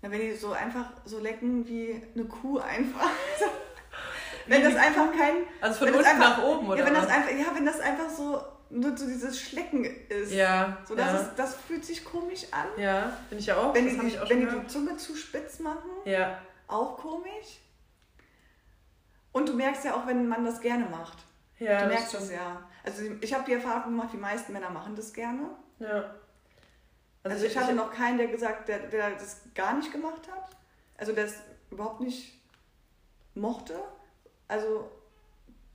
[0.00, 3.10] na, wenn die so einfach so lecken wie eine Kuh einfach.
[4.46, 5.34] wenn das einfach kein.
[5.60, 6.78] Also von das unten einfach, nach oben, oder?
[6.78, 7.12] Ja, wenn das was?
[7.12, 10.32] einfach, ja, wenn das einfach so nur so dieses Schlecken ist.
[10.32, 11.18] ja, So, das, ja.
[11.18, 12.66] ist, das fühlt sich komisch an.
[12.82, 13.74] ja, finde ich ja auch.
[13.74, 14.66] Wenn, das die, die, auch wenn die die.
[14.66, 17.60] Zunge zu spitz machen, Ja, auch komisch.
[19.32, 21.18] Und du merkst ja auch, wenn man das gerne macht.
[21.58, 21.78] ja.
[21.78, 22.40] du das merkst das stimmt.
[22.40, 22.68] ja.
[22.84, 25.50] Also ich habe die Erfahrung gemacht, die meisten Männer machen das gerne.
[25.78, 26.14] Ja.
[27.24, 30.50] Also, ich hatte noch keinen, der gesagt, der, der das gar nicht gemacht hat.
[30.96, 31.36] Also der es
[31.70, 32.40] überhaupt nicht
[33.34, 33.74] mochte.
[34.48, 34.90] Also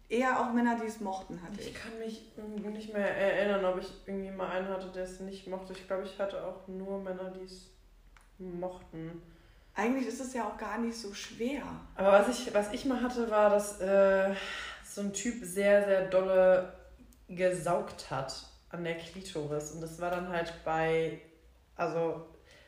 [0.10, 1.74] eher auch Männer, die es mochten, hatte Ich ich.
[1.74, 5.74] kann mich nicht mehr erinnern, ob ich irgendwie mal einen hatte, der es nicht mochte.
[5.74, 7.72] Ich glaube, ich hatte auch nur Männer, die es
[8.38, 9.22] mochten.
[9.78, 11.62] Eigentlich ist es ja auch gar nicht so schwer.
[11.96, 14.34] Aber was ich, was ich mal hatte, war, dass äh,
[14.84, 16.74] so ein Typ sehr, sehr dolle
[17.30, 19.72] gesaugt hat an der Klitoris.
[19.72, 21.22] Und das war dann halt bei,
[21.76, 22.26] also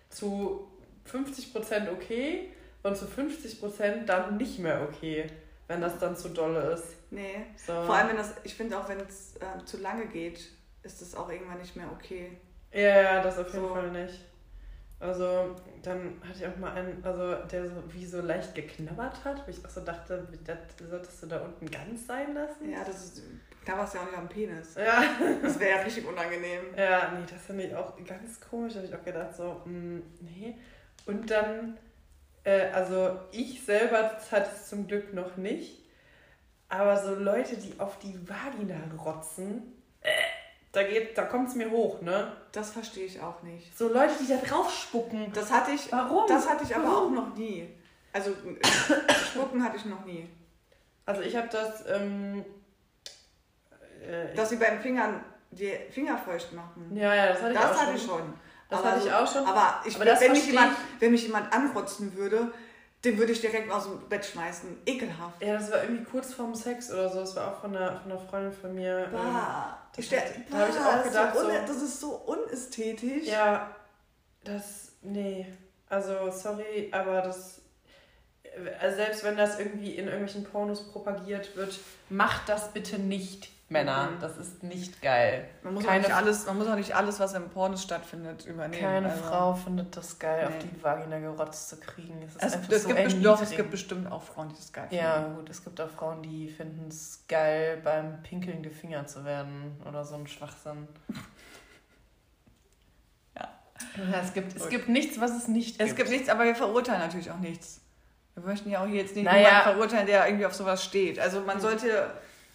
[0.09, 0.71] zu
[1.11, 2.51] 50% okay
[2.83, 5.25] und zu 50% dann nicht mehr okay,
[5.67, 6.85] wenn das dann zu dolle ist.
[7.09, 7.45] Nee.
[7.55, 7.73] So.
[7.85, 10.41] Vor allem, wenn das, ich finde auch, wenn es äh, zu lange geht,
[10.83, 12.37] ist es auch irgendwann nicht mehr okay.
[12.71, 13.73] Ja, ja, das auf jeden So.
[13.73, 14.13] Fall nicht.
[14.99, 19.47] Also, dann hatte ich auch mal einen, also der so wie so leicht geknabbert hat,
[19.47, 22.69] wo ich auch so dachte, das solltest du da unten ganz sein lassen.
[22.69, 23.23] Ja, das ist,
[23.65, 24.75] es ja auch nicht am Penis.
[24.75, 25.01] Ja,
[25.41, 26.65] Das wäre ja richtig unangenehm.
[26.75, 28.73] ja nee, das finde ich auch ganz komisch.
[28.73, 30.57] Da habe ich auch gedacht, so, mh, nee.
[31.05, 31.77] Und dann,
[32.43, 35.79] äh, also ich selber hatte es zum Glück noch nicht,
[36.67, 40.09] aber so Leute, die auf die Vagina rotzen, äh,
[40.71, 42.31] da, geht, da kommt es mir hoch, ne?
[42.51, 43.75] Das verstehe ich auch nicht.
[43.77, 45.31] So Leute, die da drauf spucken.
[45.33, 46.27] Das hatte ich, Warum?
[46.27, 47.17] das hatte ich aber Warum?
[47.19, 47.67] auch noch nie.
[48.13, 48.31] Also
[49.31, 50.27] Spucken hatte ich noch nie.
[51.05, 52.43] Also ich habe das, ähm,
[54.01, 56.91] äh, Dass sie beim Fingern die Finger feucht machen.
[56.95, 57.95] ja, ja, das hatte ich Das auch hatte schon.
[57.97, 58.33] ich schon.
[58.69, 59.45] Das Aber hatte ich auch schon.
[59.47, 62.51] Aber, ich, Aber wenn, mich jemand, wenn mich jemand anrotzen würde,
[63.03, 64.77] den würde ich direkt aus dem Bett schmeißen.
[64.85, 65.41] Ekelhaft.
[65.41, 67.19] Ja, das war irgendwie kurz vorm Sex oder so.
[67.21, 69.05] Das war auch von einer, von einer Freundin von mir.
[69.05, 69.77] ähm, Bah.
[69.95, 71.99] das Ich hat- da bah, hab ich auch das ist gedacht, so, un, das ist
[72.01, 73.27] so unästhetisch.
[73.27, 73.75] Ja,
[74.43, 75.47] das, nee.
[75.87, 77.61] Also, sorry, aber das,
[78.79, 84.09] also selbst wenn das irgendwie in irgendwelchen Pornos propagiert wird, macht das bitte nicht, Männer.
[84.11, 84.19] Mhm.
[84.19, 85.47] Das ist nicht geil.
[85.61, 88.45] Man muss, Keine auch nicht alles, man muss auch nicht alles, was im Pornos stattfindet,
[88.45, 88.81] übernehmen.
[88.81, 90.69] Keine Also, Frau findet das geil, auf Nee.
[90.73, 92.19] die Vagina gerotzt zu kriegen.
[92.23, 94.73] Es ist Es, es, so gibt bestimmt, doch, es gibt bestimmt auch Frauen, die das
[94.73, 95.03] geil finden.
[95.03, 99.79] Ja, gut, es gibt auch Frauen, die finden es geil, beim Pinkeln gefingert zu werden
[99.87, 100.87] oder so ein Schwachsinn.
[103.37, 103.49] Ja.
[104.11, 105.97] Ja, es gibt, es gibt nichts, was es nicht Es gibt.
[105.97, 107.81] gibt nichts, aber wir verurteilen natürlich auch nichts.
[108.35, 109.39] Wir möchten ja auch hier jetzt nicht Naja.
[109.47, 111.19] jemanden verurteilen, der irgendwie auf sowas steht.
[111.19, 112.11] Also man sollte.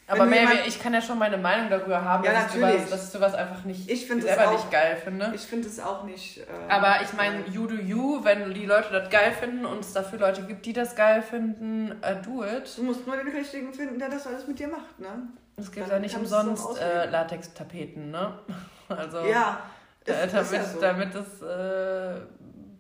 [0.07, 2.81] Aber mehr, jemand- ich kann ja schon meine Meinung darüber haben, Ja, dass, ich natürlich.
[2.83, 5.33] sowas, dass ich sowas einfach nicht, Ich selber auch- nicht geil finde.
[5.35, 6.39] Ich finde es auch nicht.
[6.39, 9.93] Äh, Aber ich meine, you do you, wenn die Leute das geil finden und es
[9.95, 12.71] dafür Leute gibt, die das geil finden, uh, do it.
[12.77, 15.09] Du musst nur den richtigen finden, der das alles mit dir macht, ne?
[15.57, 17.09] Es gibt Dann ja nicht umsonst äh.
[17.09, 18.39] Latextapeten, ne?
[18.89, 19.61] Also, Ja.
[20.07, 20.81] äh, ist- ist damit, ja so.
[20.81, 22.21] damit es äh,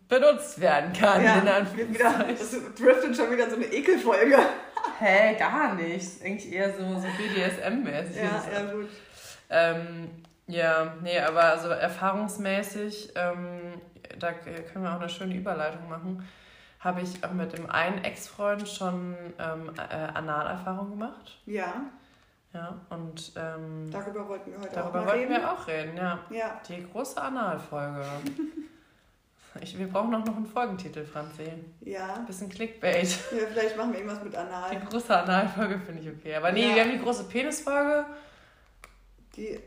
[0.09, 1.21] benutzt werden kann.
[1.21, 2.37] in Ja, wieder, Anführungszeichen.
[2.39, 4.37] das driftet schon wieder in so eine Ekelfolge.
[4.99, 5.97] Hä, gar nicht.
[5.97, 8.17] Ist eigentlich eher so, so BDSM-mäßig.
[8.17, 8.89] Ja, ja, gut.
[9.51, 10.11] Ähm,
[10.47, 13.81] ja, nee, aber also erfahrungsmäßig, ähm,
[14.19, 16.27] da können wir auch eine schöne Überleitung machen,
[16.81, 21.39] habe ich auch mit dem einen Ex-Freund schon ähm, äh, Analerfahrung gemacht.
[21.47, 21.75] Ja,
[22.53, 25.43] Ja, und ähm, darüber wollten wir heute auch darüber mal wollten reden.
[25.43, 26.19] wir auch reden, ja.
[26.31, 28.05] Ja, Die große Analfolge.
[29.61, 31.51] Ich, wir brauchen auch noch einen Folgentitel, Franzi.
[31.83, 32.19] ja.
[32.27, 33.07] Bisschen Clickbait.
[33.07, 33.47] ja.
[33.53, 34.71] Vielleicht machen wir irgendwas mit Anal.
[34.71, 36.35] Die große Analfolge finde ich okay.
[36.37, 36.75] Aber nee, Ja.
[36.75, 38.05] wir haben die große Penisfolge.
[39.37, 39.59] Die,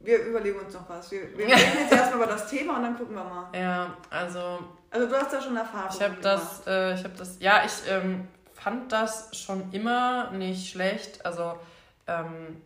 [0.00, 1.10] wir überlegen uns noch was.
[1.10, 3.48] Wir, wir reden jetzt erstmal über das Thema und dann gucken wir mal.
[3.54, 7.36] Ja, also Also du hast da schon Erfahrung Ich habe das, äh, ich habe das,
[7.40, 11.24] ja, ich ähm, fand das schon immer nicht schlecht.
[11.26, 11.58] Also
[12.06, 12.62] ähm,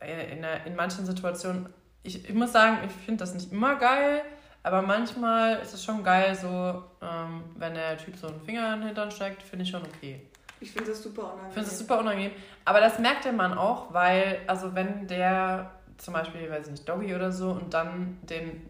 [0.00, 4.22] in, der, in manchen Situationen, ich, ich muss sagen, ich finde das nicht immer geil,
[4.66, 8.80] aber manchmal ist es schon geil, so ähm, wenn der Typ so einen Finger in
[8.80, 10.20] den Hintern steckt, finde ich schon okay.
[10.58, 11.48] Ich finde das super unangenehm.
[11.48, 12.32] Ich finde es super unangenehm.
[12.64, 16.88] Aber das merkt der Mann auch, weil, also wenn der zum Beispiel, weiß ich nicht,
[16.88, 18.60] Doggy oder so und dann den,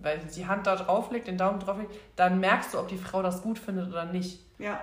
[0.00, 3.42] weil die Hand da drauflegt, den Daumen drauflegt, dann merkst du, ob die Frau das
[3.42, 4.40] gut findet oder nicht.
[4.58, 4.80] Ja,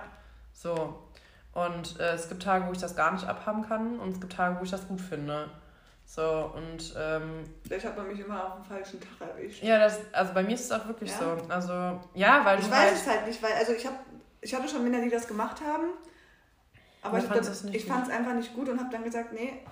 [0.52, 1.02] So.
[1.54, 4.34] Und äh, es gibt Tage, wo ich das gar nicht abhaben kann und es gibt
[4.34, 5.48] Tage, wo ich das gut finde.
[6.08, 9.62] So, und ähm, vielleicht hat man mich immer auf dem falschen Tag erwischt.
[9.62, 11.18] ja, das, also bei mir ist es auch wirklich Ja?
[11.18, 11.52] so.
[11.52, 13.96] Also, ja, weil Ich weiß halt, es halt nicht, weil also ich habe
[14.40, 15.88] ich hatte schon Männer, die das gemacht haben,
[17.02, 19.64] aber ich, ich fand es einfach nicht gut und habe dann gesagt, nee,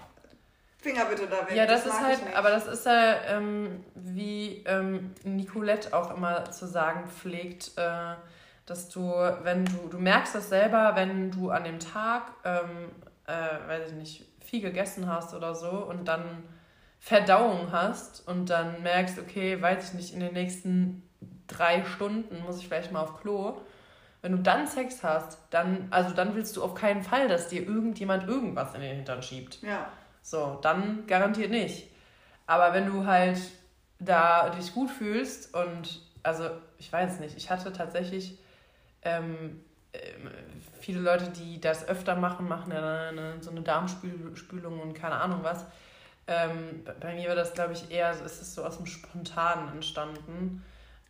[0.85, 1.57] Finger bitte da weg.
[1.57, 6.51] Ja, das, ist mag halt, aber das ist ja, ähm, wie ähm, Nicolette auch immer
[6.51, 8.15] zu sagen pflegt, äh,
[8.67, 9.01] dass du,
[9.43, 12.91] wenn du, du merkst das selber, wenn du an dem Tag, ähm,
[13.27, 16.45] äh, weiß ich nicht, viel gegessen hast oder so und dann
[17.01, 21.03] Verdauung hast und dann merkst, okay, weiß ich nicht, in den nächsten
[21.49, 23.57] drei Stunden muss ich vielleicht mal auf Klo.
[24.23, 27.67] Wenn du dann Sex hast, dann, also dann willst du auf keinen Fall, dass dir
[27.67, 29.61] irgendjemand irgendwas in den Hintern schiebt.
[29.63, 29.89] Ja.
[30.23, 31.91] So, dann garantiert nicht.
[32.47, 33.39] Aber wenn du halt
[33.99, 38.39] da dich gut fühlst und, also ich weiß nicht, ich hatte tatsächlich
[39.03, 39.63] ähm,
[39.93, 40.31] ähm,
[40.85, 45.41] viele Leute, die das öfter machen, machen ja eine, so eine Darmspülung und keine Ahnung
[45.43, 45.65] was.
[46.27, 50.63] Ähm, bei mir war das, glaube ich, eher, es ist so aus dem Spontanen entstanden.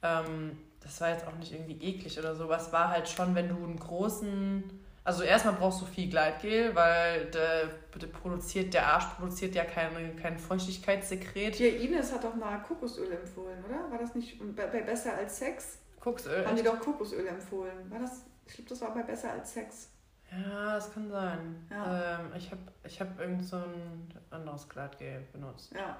[0.03, 3.49] Ähm, das war jetzt auch nicht irgendwie eklig oder so, es war halt schon, wenn
[3.49, 4.63] du einen großen,
[5.03, 7.69] also erstmal brauchst du viel Gleitgel, weil der,
[8.01, 11.57] der produziert, der Arsch produziert ja kein, kein Feuchtigkeitssekret.
[11.57, 13.91] Hier, Ines hat doch mal Kokosöl empfohlen, oder?
[13.91, 15.79] War das nicht bei, bei Besser als Sex?
[16.01, 16.47] Kokosöl?
[16.47, 17.91] Haben die doch Kokosöl empfohlen.
[17.91, 19.89] War das, ich glaube, das war bei Besser als Sex.
[20.31, 21.67] Ja, das kann sein.
[21.71, 22.19] Ja.
[22.21, 25.73] Ähm, ich habe ich hab irgend so ein anderes Gleitgel benutzt.
[25.73, 25.97] Ja.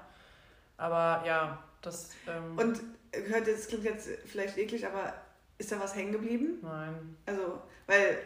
[0.77, 2.09] Aber ja, das.
[2.27, 2.81] Ähm, Und
[3.29, 5.13] hört das klingt jetzt vielleicht eklig, aber
[5.57, 6.59] ist da was hängen geblieben?
[6.61, 7.15] Nein.
[7.25, 8.17] Also, weil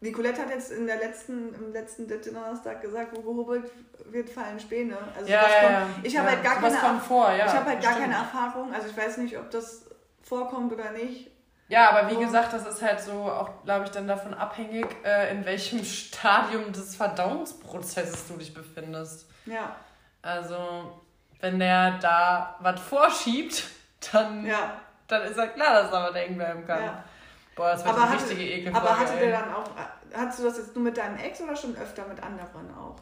[0.00, 3.70] Nicolette hat jetzt in der letzten, im letzten Donnerstag gesagt, wo gehobelt
[4.10, 4.98] wird, fallen Späne.
[5.16, 5.88] Also Ja, ja, kommt, ja.
[6.02, 8.06] Ich habe Ja, halt gar keine vor, ja, Ich habe halt gar stimmt.
[8.10, 8.72] keine Erfahrung.
[8.74, 9.86] Also ich weiß nicht, ob das
[10.22, 11.30] vorkommt oder nicht.
[11.68, 15.30] Ja, aber wie gesagt, das ist halt so auch, glaube ich, dann davon abhängig, äh,
[15.32, 19.28] in welchem Stadium des Verdauungsprozesses du dich befindest.
[19.46, 19.74] Ja,
[20.22, 21.02] Also,
[21.40, 23.64] wenn der da was vorschiebt,
[24.12, 24.74] dann, ja.
[25.08, 26.82] dann ist ja klar, dass da was hängen bleiben kann.
[26.84, 27.04] ja.
[27.56, 28.88] Boah, das wird Aber, eine hatte, richtige Ekelfolge.
[28.88, 29.64] aber hatte der dann auch,
[30.14, 32.96] hattest du das jetzt nur mit deinem Ex oder schon öfter mit anderen auch?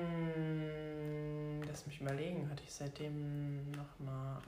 [0.00, 4.38] Mm, lass mich überlegen, hatte ich seitdem nochmal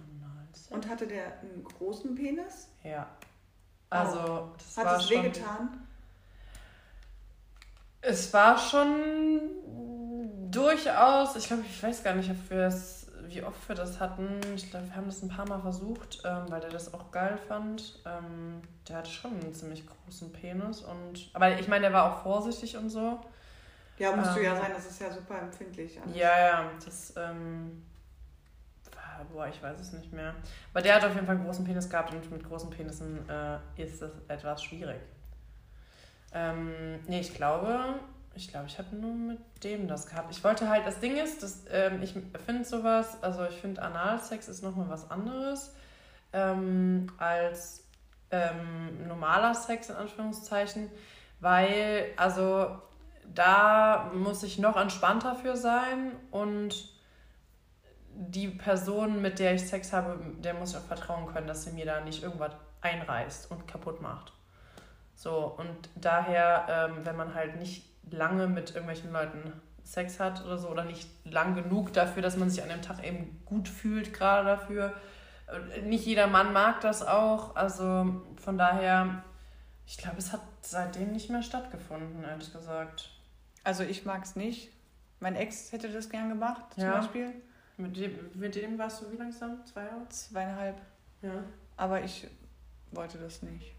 [0.53, 0.69] Analsex?
[0.71, 2.69] Und hatte der einen großen Penis?
[2.83, 3.07] Ja.
[3.91, 5.23] Also, das Hat war es schon...
[5.23, 5.87] wehgetan?
[8.05, 9.41] Es war schon
[10.51, 14.41] durchaus, ich glaube, ich weiß gar nicht, ob wir es, wie oft wir das hatten.
[14.57, 17.38] Ich glaube, wir haben das ein paar Mal versucht, ähm, weil der das auch geil
[17.47, 18.01] fand.
[18.05, 22.23] Ähm, der hatte schon einen ziemlich großen Penis und, aber ich meine, der war auch
[22.25, 23.21] vorsichtig und so.
[23.99, 26.01] Ja, musst du ja Ähm, sein, das ist ja super empfindlich.
[26.03, 26.17] alles.
[26.17, 27.85] Ja, ja, das, ähm,
[29.33, 30.35] boah, ich weiß es nicht mehr.
[30.73, 33.59] Aber der hat auf jeden Fall einen großen Penis gehabt und mit großen Penissen äh,
[33.83, 35.01] ist das etwas schwierig.
[36.35, 38.01] Ähm, nee, ich glaube,
[38.35, 40.31] ich glaube, ich habe nur mit dem das gehabt.
[40.31, 42.15] Ich wollte halt, das Ding ist, dass, ähm, ich
[42.47, 45.75] finde sowas, also ich finde Analsex ist nochmal was anderes
[46.33, 47.85] ähm, als
[48.31, 50.91] ähm, normaler Sex in Anführungszeichen,
[51.41, 52.79] weil, also
[53.35, 56.91] da muss ich noch entspannter für sein und
[58.14, 61.72] die Person, mit der ich Sex habe, der muss ich auch vertrauen können, dass sie
[61.72, 64.33] mir da nicht irgendwas einreißt und kaputt macht.
[65.14, 69.53] So, und daher, ähm, wenn man halt nicht lange mit irgendwelchen Leuten
[69.85, 73.05] Sex hat oder so, oder nicht lang genug dafür, dass man sich an dem Tag
[73.05, 74.94] eben gut fühlt, gerade dafür.
[75.75, 79.22] äh, Nicht jeder Mann mag das auch, also von daher,
[79.87, 83.11] ich glaube, es hat seitdem nicht mehr stattgefunden, ehrlich gesagt.
[83.64, 84.70] Also ich mag es nicht.
[85.20, 86.96] Mein Ex hätte das gern gemacht, zum Ja.
[86.98, 87.33] Beispiel.
[87.77, 89.65] Mit dem, mit dem warst du wie langsam?
[89.67, 90.09] Zwei Jahre?
[90.09, 90.77] Zweieinhalb.
[91.23, 91.45] Ja.
[91.77, 92.27] Aber ich
[92.91, 93.73] wollte das nicht.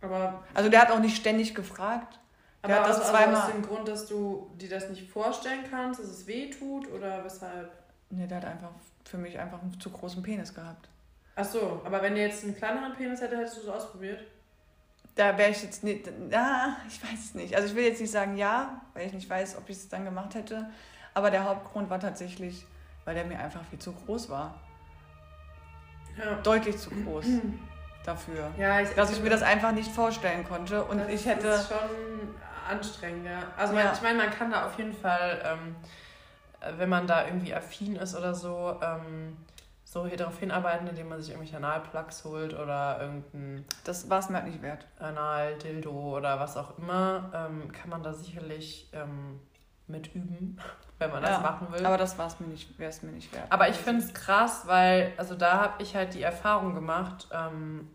[0.00, 2.18] Aber, Also der hat auch nicht ständig gefragt.
[2.62, 3.42] Der aber hat das also zweimal.
[3.42, 7.24] aus dem Grund, dass du dir das nicht vorstellen kannst, dass es weh tut oder
[7.24, 7.70] weshalb?
[8.10, 8.70] Nee, der hat einfach
[9.04, 10.88] für mich einfach einen zu großen Penis gehabt.
[11.36, 14.20] Ach so, aber wenn der jetzt einen kleineren Penis hätte, hättest du es ausprobiert?
[15.14, 16.08] Da wäre ich jetzt nicht.
[16.30, 17.54] Ja, ich weiß es nicht.
[17.54, 20.04] Also ich will jetzt nicht sagen ja, weil ich nicht weiß, ob ich es dann
[20.04, 20.68] gemacht hätte.
[21.12, 22.66] Aber der Hauptgrund war tatsächlich,
[23.04, 24.54] weil der mir einfach viel zu groß war.
[26.18, 26.34] Ja.
[26.42, 27.26] Deutlich zu groß
[28.04, 28.50] dafür.
[28.56, 30.84] Ja, ich, Dass ich mir das einfach nicht vorstellen konnte.
[30.84, 31.48] Und das ich hätte.
[31.48, 32.34] ist schon
[32.68, 33.42] anstrengend, ja.
[33.56, 35.76] Also man, ich meine, man kann da auf jeden Fall, ähm,
[36.60, 39.36] äh, wenn man da irgendwie affin ist oder so, ähm,
[39.84, 44.28] so hier darauf hinarbeiten, indem man sich irgendwelche Analplugs holt oder irgendein Das war es
[44.28, 44.86] mir halt nicht wert.
[44.98, 49.40] Anal-Dildo oder was auch immer, ähm, kann man da sicherlich ähm,
[49.86, 50.58] mit üben,
[50.98, 51.84] wenn man Ja, das machen will.
[51.84, 53.50] Aber das war es mir nicht, wäre es mir nicht wert.
[53.50, 57.90] Aber ich finde es krass, weil, also da habe ich halt die Erfahrung gemacht, ähm,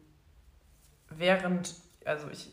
[1.09, 1.73] während,
[2.05, 2.51] also ich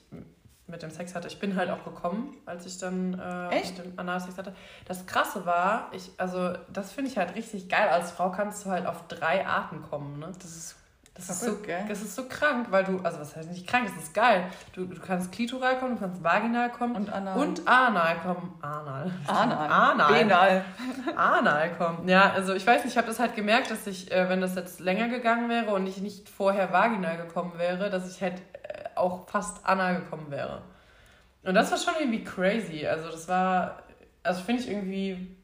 [0.69, 3.79] mit dem Sex hatte, ich bin halt auch gekommen, als ich dann äh, Echt?
[3.79, 4.55] mit dem Analsex hatte.
[4.87, 7.89] Das Krasse war, ich, also das finde ich halt richtig geil.
[7.89, 10.33] Als Frau kannst du halt auf drei Arten kommen, ne?
[10.39, 10.77] Das ist
[11.17, 11.57] Das ist, so,
[11.89, 14.45] das ist so krank, weil du, also was heißt nicht krank, das ist geil.
[14.75, 18.55] Du, du kannst klitoral kommen, du kannst vaginal kommen und anal, und anal kommen.
[18.61, 19.11] Anal.
[19.27, 19.71] Anal.
[19.71, 20.13] Anal.
[20.13, 20.65] Benal.
[21.17, 22.07] Anal kommen.
[22.07, 24.57] Ja, also ich weiß nicht, ich habe das halt gemerkt, dass ich, äh, wenn das
[24.57, 28.85] jetzt länger gegangen wäre und ich nicht vorher vaginal gekommen wäre, dass ich halt äh,
[28.95, 30.61] auch fast anal gekommen wäre.
[31.45, 32.87] Und das war schon irgendwie crazy.
[32.87, 33.83] Also das war,
[34.23, 35.35] also finde ich irgendwie,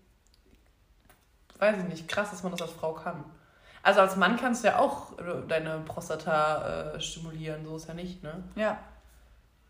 [1.59, 3.25] weiß ich nicht, krass, dass man das als Frau kann.
[3.83, 5.13] Also als Mann kannst du ja auch
[5.49, 8.43] deine Prostata äh, stimulieren, so ist ja nicht, ne?
[8.55, 8.79] Ja.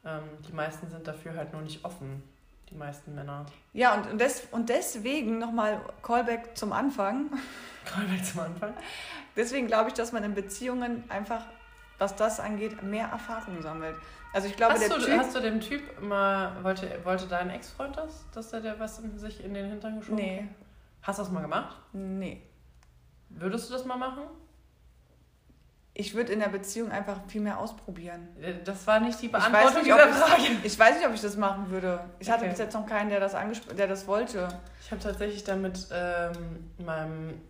[0.04, 2.22] Ähm, die meisten sind dafür halt nur nicht offen,
[2.68, 3.46] die meisten Männer.
[3.72, 7.30] Ja, und, und, des, und deswegen nochmal Callback zum Anfang.
[7.86, 8.74] Callback zum Anfang.
[9.34, 11.46] Deswegen glaube ich, dass man in Beziehungen einfach,
[11.98, 13.96] was das angeht, mehr Erfahrung sammelt.
[14.34, 17.50] Also ich glaube, hast, der du, typ, hast du dem Typ mal, wollte, wollte dein
[17.50, 20.26] Ex-Freund das, dass er der was in sich in den Hintern geschoben hat?
[20.26, 20.48] Nee.
[21.02, 21.76] Hast du das mal gemacht?
[21.92, 22.42] Nee.
[23.38, 24.22] Würdest du das mal machen?
[25.94, 28.28] Ich würde in der Beziehung einfach viel mehr ausprobieren.
[28.40, 30.42] Äh, das war nicht die Beantwortung dieser Frage.
[30.62, 32.02] Ich weiß nicht, ob ich das machen würde.
[32.18, 32.38] Ich okay.
[32.38, 33.36] hatte bis jetzt noch keinen, der das,
[33.76, 34.48] der das wollte.
[34.80, 37.40] Ich habe tatsächlich dann mit ähm, meinem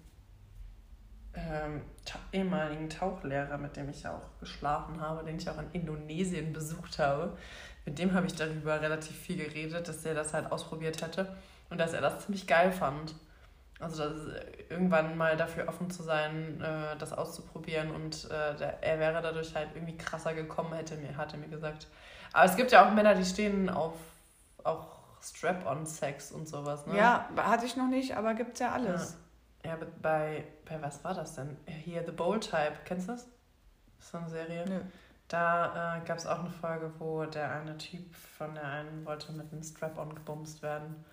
[1.35, 5.71] ähm, ta ehemaligen Tauchlehrer, mit dem ich ja auch geschlafen habe, den ich auch in
[5.73, 7.37] Indonesien besucht habe,
[7.85, 11.37] mit dem habe ich darüber relativ viel geredet, dass er das halt ausprobiert hätte
[11.71, 13.15] und dass er das ziemlich geil fand.
[13.83, 14.21] Also das,
[14.69, 19.55] irgendwann mal dafür offen zu sein, äh, das auszuprobieren und äh, der, er wäre dadurch
[19.55, 21.89] halt irgendwie krasser gekommen, hätte mir, hat er mir gesagt.
[22.33, 23.95] Aber es gibt ja auch Männer, die stehen auf
[24.65, 24.87] auch
[25.21, 26.97] Strap-on-Sex und sowas, ne?
[26.97, 29.17] Ja, hatte ich noch nicht, aber gibt's ja alles.
[29.65, 31.57] Ja, ja bei, bei was war das denn?
[31.67, 33.27] Hier, The Bold Type, kennst du das?
[33.97, 34.65] Das ist so eine Serie.
[34.69, 34.81] Nö.
[35.29, 39.33] Da äh, gab es auch eine Folge, wo der eine Typ von der einen wollte
[39.33, 41.05] mit einem Strap-on gebumst werden.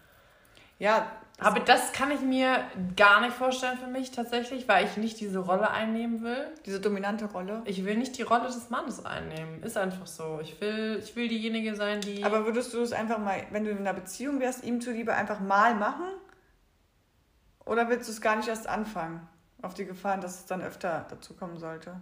[0.80, 1.12] Ja.
[1.42, 2.66] Aber das kann ich mir
[2.98, 6.48] gar nicht vorstellen für mich tatsächlich, weil ich nicht diese Rolle einnehmen will.
[6.66, 7.62] Diese dominante Rolle?
[7.64, 9.64] Ich will nicht die Rolle des Mannes einnehmen.
[9.64, 10.40] Ist einfach so.
[10.42, 12.26] Ich will, ich will diejenige sein, die.
[12.26, 15.40] Aber würdest du es einfach mal, wenn du in einer Beziehung wärst, ihm zuliebe einfach
[15.40, 16.08] mal machen?
[17.66, 19.26] Oder willst du es gar nicht erst anfangen?
[19.62, 22.02] Auf die Gefahren, dass es dann öfter dazu kommen sollte?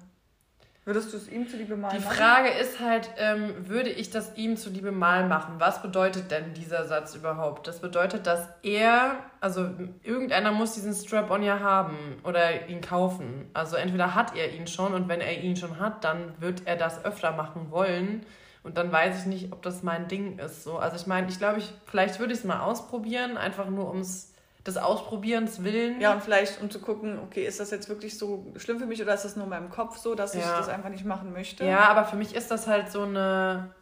[0.88, 2.08] Würdest du es ihm zuliebe mal Die machen?
[2.10, 5.56] Die Frage ist halt, ähm, würde ich das ihm zuliebe mal machen?
[5.58, 7.68] Was bedeutet denn dieser Satz überhaupt?
[7.68, 9.70] Das bedeutet, dass er, also
[10.02, 13.50] irgendeiner muss diesen Strap-on ja haben oder ihn kaufen.
[13.54, 16.78] Also entweder hat er ihn schon und wenn er ihn schon hat, dann wird er
[16.78, 18.26] das öfter machen wollen.
[18.64, 20.64] Und dann weiß ich nicht, ob das mein Ding ist.
[20.64, 20.78] So.
[20.78, 24.00] Also ich meine, ich glaube, ich, vielleicht würde ich es mal ausprobieren, einfach nur um
[24.00, 24.34] es
[24.68, 26.00] des Ausprobierens willen.
[26.02, 29.02] Ja, und vielleicht um zu gucken, okay, ist das jetzt wirklich so schlimm für mich
[29.02, 30.42] oder ist das nur in meinem Kopf so, dass ja.
[30.42, 31.66] ich das einfach nicht machen möchte?
[31.66, 33.74] Ja, aber für mich ist das halt so eine,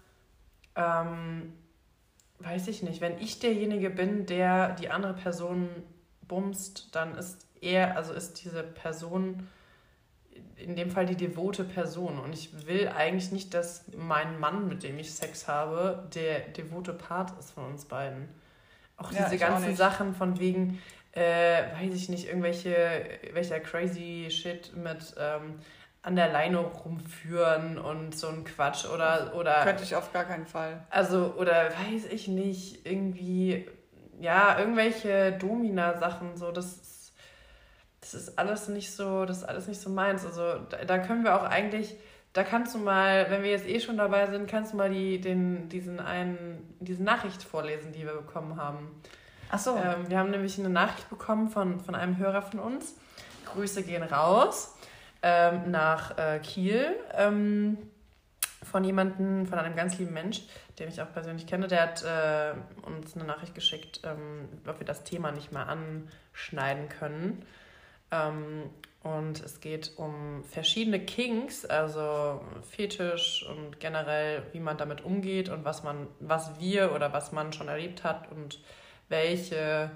[0.76, 1.54] ähm,
[2.40, 5.70] weiß ich nicht, wenn ich derjenige bin, der die andere Person
[6.28, 9.48] bumst, dann ist er, also ist diese Person
[10.58, 12.20] in dem Fall die devote Person.
[12.20, 16.94] Und ich will eigentlich nicht, dass mein Mann, mit dem ich Sex habe, der devote
[16.94, 18.30] Part ist von uns beiden.
[18.98, 20.82] Auch ja, diese ganzen auch Sachen von wegen,
[21.12, 22.76] äh, weiß ich nicht, irgendwelche,
[23.34, 25.60] welcher crazy Shit mit ähm,
[26.02, 30.46] an der Leine rumführen und so ein Quatsch oder oder könnte ich auf gar keinen
[30.46, 30.86] Fall.
[30.90, 33.68] Also oder weiß ich nicht, irgendwie
[34.20, 37.14] ja, irgendwelche Domina Sachen so, das ist,
[38.02, 40.26] das ist alles nicht so, das ist alles nicht so meins.
[40.26, 41.96] Also da, da können wir auch eigentlich
[42.36, 45.22] da kannst du mal, wenn wir jetzt eh schon dabei sind, kannst du mal die,
[45.22, 49.02] den, diesen einen, diese Nachricht vorlesen, die wir bekommen haben.
[49.50, 49.78] Ach so.
[49.78, 52.96] Ähm, wir haben nämlich eine Nachricht bekommen von, von einem Hörer von uns.
[53.46, 54.76] Grüße gehen raus
[55.22, 56.98] ähm, nach äh, Kiel.
[57.14, 57.78] Ähm,
[58.64, 60.42] von jemandem, von einem ganz lieben Mensch,
[60.78, 62.54] den ich auch persönlich kenne, der hat äh,
[62.86, 67.46] uns eine Nachricht geschickt, ähm, ob wir das Thema nicht mal anschneiden können.
[68.12, 68.64] Ähm,
[69.06, 75.64] und es geht um verschiedene Kinks, also Fetisch und generell, wie man damit umgeht und
[75.64, 78.60] was man, was wir oder was man schon erlebt hat und
[79.08, 79.92] welche,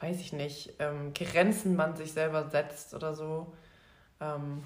[0.00, 3.54] weiß ich nicht, ähm, Grenzen man sich selber setzt oder so.
[4.20, 4.62] Ähm,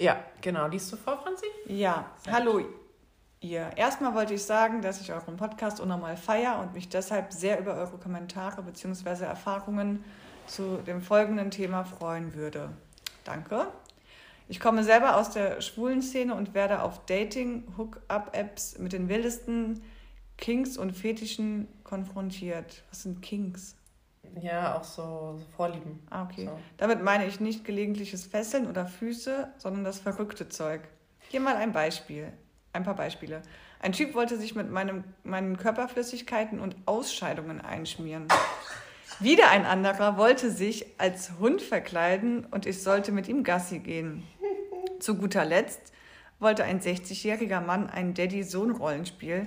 [0.00, 0.66] ja, genau.
[0.66, 1.46] Liest du vor, Franzi?
[1.66, 2.62] Ja, Sehr hallo
[3.40, 3.70] ihr.
[3.76, 7.74] Erstmal wollte ich sagen, dass ich euren Podcast unnormal feier und mich deshalb sehr über
[7.74, 9.24] eure Kommentare bzw.
[9.24, 10.04] Erfahrungen
[10.50, 12.70] zu dem folgenden Thema freuen würde.
[13.24, 13.66] Danke.
[14.48, 19.82] Ich komme selber aus der schwulen Szene und werde auf Dating, Hook-up-Apps mit den wildesten
[20.36, 22.82] Kinks und Fetischen konfrontiert.
[22.90, 23.76] Was sind Kinks?
[24.40, 26.00] Ja, auch so, so Vorlieben.
[26.10, 26.46] Ah, okay.
[26.46, 26.58] So.
[26.78, 30.82] Damit meine ich nicht gelegentliches Fesseln oder Füße, sondern das verrückte Zeug.
[31.28, 32.32] Hier mal ein Beispiel.
[32.72, 33.42] Ein paar Beispiele.
[33.80, 38.28] Ein Typ wollte sich mit meinem, meinen Körperflüssigkeiten und Ausscheidungen einschmieren.
[39.20, 44.22] Wieder ein anderer wollte sich als Hund verkleiden und ich sollte mit ihm Gassi gehen.
[44.98, 45.92] zu guter Letzt
[46.38, 49.46] wollte ein 60-jähriger Mann ein Daddy-Sohn-Rollenspiel,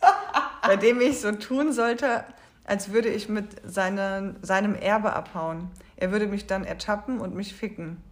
[0.62, 2.24] bei dem ich so tun sollte,
[2.64, 5.70] als würde ich mit seine, seinem Erbe abhauen.
[5.96, 8.02] Er würde mich dann ertappen und mich ficken.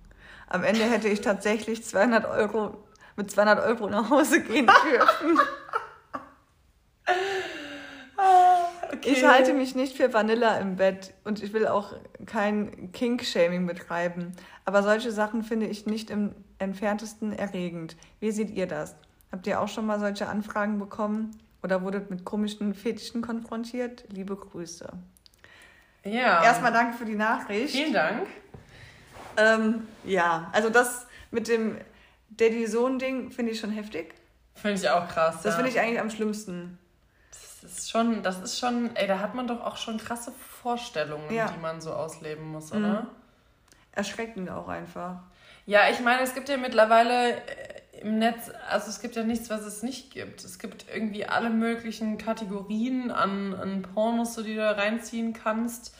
[0.48, 2.76] Am Ende hätte ich tatsächlich 200 Euro,
[3.16, 5.40] mit 200 Euro nach Hause gehen dürfen.
[9.04, 11.94] Ich halte mich nicht für Vanilla im Bett und ich will auch
[12.26, 14.32] kein Kink-Shaming betreiben.
[14.64, 17.96] Aber solche Sachen finde ich nicht im entferntesten erregend.
[18.20, 18.94] Wie seht ihr das?
[19.30, 21.30] Habt ihr auch schon mal solche Anfragen bekommen
[21.62, 24.04] oder wurdet mit komischen Fetischen konfrontiert?
[24.10, 24.88] Liebe Grüße.
[26.04, 26.42] Ja.
[26.44, 27.74] Erstmal danke für die Nachricht.
[27.74, 28.26] Vielen Dank.
[29.36, 31.78] Ähm, ja, also das mit dem
[32.30, 34.14] Daddy-Sohn-Ding finde ich schon heftig.
[34.54, 35.36] Finde ich auch krass.
[35.42, 35.52] Das ja.
[35.52, 36.78] finde ich eigentlich am schlimmsten.
[37.62, 40.32] Das ist schon, das ist schon, ey, da hat man doch auch schon krasse
[40.62, 41.46] Vorstellungen, Ja.
[41.50, 42.78] die man so ausleben muss, Mhm.
[42.84, 43.06] oder?
[43.92, 45.16] Erschreckend auch einfach.
[45.66, 47.40] Ja, ich meine, es gibt ja mittlerweile äh,
[48.00, 50.42] im Netz, also es gibt ja nichts, was es nicht gibt.
[50.44, 55.94] Es gibt irgendwie alle möglichen Kategorien an, an Pornos, die du da reinziehen kannst.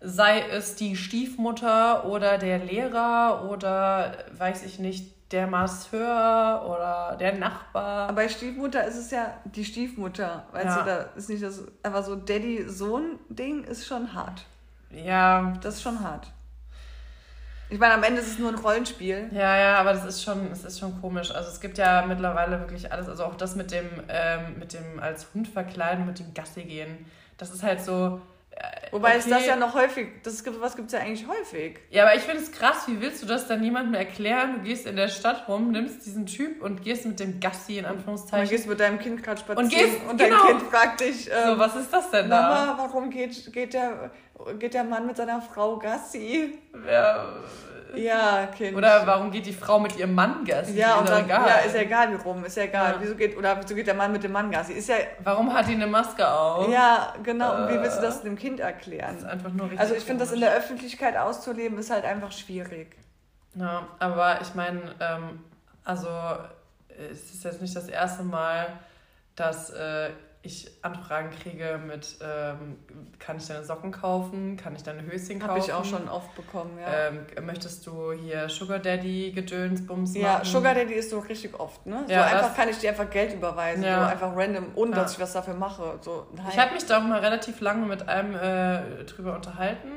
[0.00, 7.34] Sei es die Stiefmutter oder der Lehrer oder, weiß ich nicht, der Masseur oder der
[7.34, 8.04] Nachbar.
[8.08, 10.44] Aber bei Stiefmutter ist es ja die Stiefmutter.
[10.52, 10.78] Weißt Ja.
[10.78, 11.62] du, da ist nicht das.
[11.82, 14.44] Aber so Daddy-Sohn-Ding ist schon hart.
[14.90, 16.28] Ja, Das ist schon hart.
[17.68, 19.28] Ich meine, am Ende ist es nur ein Rollenspiel.
[19.32, 21.32] Ja, ja, aber das ist schon, es ist schon komisch.
[21.34, 25.00] Also es gibt ja mittlerweile wirklich alles, also auch das mit dem, ähm, mit dem
[25.00, 27.06] als Hund verkleiden, mit dem Gassi gehen.
[27.38, 28.20] Das ist halt so.
[28.94, 29.34] Wobei es okay.
[29.34, 31.80] das ja noch häufig, das gibt, was gibt es ja eigentlich häufig.
[31.90, 34.54] Ja, aber ich finde es krass, wie willst du das dann niemandem erklären?
[34.54, 37.86] Du gehst in der Stadt rum, nimmst diesen Typ und gehst mit dem Gassi in
[37.86, 38.48] Anführungszeichen.
[38.48, 40.46] gehst du mit deinem Kind gerade spazieren Und gehst- und dein genau.
[40.46, 42.42] Kind fragt dich, ähm, so, was ist das denn da?
[42.42, 44.12] Mama, warum geht, geht, der,
[44.60, 46.56] geht der Mann mit seiner Frau Gassi?
[46.88, 47.26] Ja,
[47.96, 48.76] Ja, Kind.
[48.76, 50.72] oder warum geht die Frau mit ihrem Mann Gassi?
[50.76, 51.48] ja, Ist dann, egal.
[51.48, 52.92] ja, ist ja egal, wie rum, ist ja egal.
[52.92, 52.98] Ja.
[53.00, 54.72] Wieso geht, oder wieso geht der Mann mit dem Mann Gassi?
[54.72, 56.68] Ist ja, Warum hat die eine Maske auf?
[56.70, 57.56] ja, genau.
[57.56, 58.06] Und wie willst du Äh.
[58.06, 59.16] das dem Kind Das erklären?
[59.18, 59.80] ist einfach nur richtig.
[59.80, 62.96] Also ich finde das in der Öffentlichkeit auszuleben, ist halt einfach schwierig.
[63.54, 65.40] Ja, aber ich meine, ähm,
[65.84, 66.08] also
[67.10, 68.66] es ist jetzt nicht das erste Mal,
[69.36, 70.10] dass äh,
[70.44, 72.76] ich Anfragen kriege mit, ähm,
[73.18, 75.50] kann ich deine Socken kaufen, kann ich deine Höschen kaufen?
[75.50, 77.08] Habe ich auch schon oft bekommen, ja.
[77.08, 80.44] Ähm, möchtest du hier Sugar Daddy Gedöns Bums ja, machen?
[80.44, 82.04] Sugar Daddy ist so richtig oft, ne?
[82.08, 84.04] Ja, so einfach kann ich dir einfach Geld überweisen, Ja.
[84.04, 85.02] so einfach random, ohne Ja.
[85.02, 85.98] dass ich was dafür mache.
[86.02, 86.46] So, nein.
[86.50, 89.88] Ich habe mich da auch mal relativ lange mit einem äh, drüber unterhalten.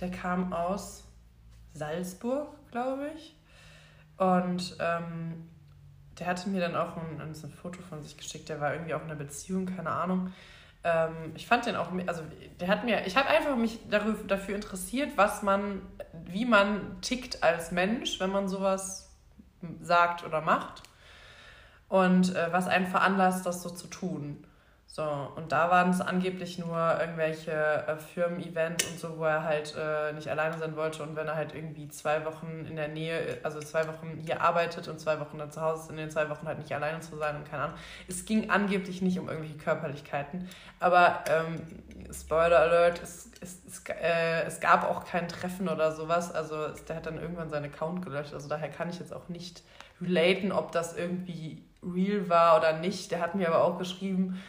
[0.00, 1.04] Der kam aus
[1.74, 3.36] Salzburg, glaube ich.
[4.16, 5.50] Und ähm,
[6.18, 8.48] der hatte mir dann auch ein, ein Foto von sich geschickt.
[8.48, 10.32] Der war irgendwie auch in einer Beziehung, keine Ahnung.
[10.84, 12.22] Ähm, ich fand den auch, also
[12.60, 15.82] der hat mir, ich habe einfach mich darüber, dafür interessiert, was man,
[16.26, 19.10] wie man tickt als Mensch, wenn man sowas
[19.80, 20.82] sagt oder macht.
[21.88, 24.46] Und äh, was einen veranlasst, das so zu tun.
[24.96, 25.02] So,
[25.34, 30.12] und da waren es angeblich nur irgendwelche äh, Firmen-Events und so, wo er halt äh,
[30.12, 33.58] nicht alleine sein wollte und wenn er halt irgendwie zwei Wochen in der Nähe, also
[33.58, 36.46] zwei Wochen hier arbeitet und zwei Wochen dann zu Hause ist, in den zwei Wochen
[36.46, 37.76] halt nicht alleine zu sein und keine Ahnung.
[38.06, 41.60] Es ging angeblich nicht um irgendwelche Körperlichkeiten, aber ähm,
[42.12, 46.84] Spoiler Alert, es, es, es, äh, es gab auch kein Treffen oder sowas, also es,
[46.84, 49.64] der hat dann irgendwann seinen Account gelöscht, also daher kann ich jetzt auch nicht
[50.00, 53.10] relaten, ob das irgendwie real war oder nicht.
[53.10, 54.40] Der hat mir aber auch geschrieben,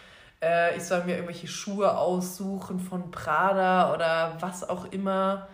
[0.76, 5.48] ich soll mir irgendwelche Schuhe aussuchen von Prada oder was auch immer.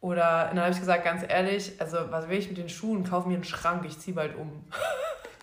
[0.00, 3.04] Oder dann habe ich gesagt, ganz ehrlich, also was will ich mit den Schuhen?
[3.04, 4.64] Kauf mir einen Schrank, ich ziehe bald um.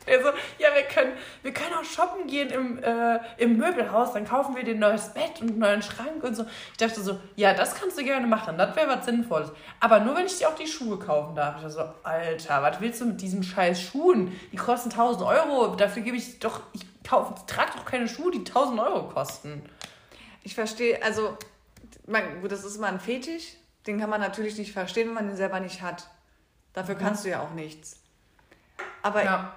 [0.05, 4.25] Er so, ja, wir können, wir können auch shoppen gehen im, äh, im Möbelhaus, dann
[4.25, 6.43] kaufen wir dir ein neues Bett und einen neuen Schrank und so.
[6.71, 9.51] Ich dachte so, ja, das kannst du gerne machen, das wäre was Sinnvolles.
[9.79, 11.57] Aber nur, wenn ich dir auch die Schuhe kaufen darf.
[11.57, 14.31] Ich dachte so, Alter, was willst du mit diesen scheiß Schuhen?
[14.51, 18.39] Die kosten 1000 Euro, dafür gebe ich doch, ich kauf, trage doch keine Schuhe, die
[18.39, 19.61] 1000 Euro kosten.
[20.43, 21.37] Ich verstehe, also,
[22.07, 23.53] man, gut, das ist mal ein Fetisch,
[23.87, 26.07] den kann man natürlich nicht verstehen, wenn man den selber nicht hat.
[26.73, 27.99] Dafür kannst du ja auch nichts.
[29.03, 29.55] Aber Ja.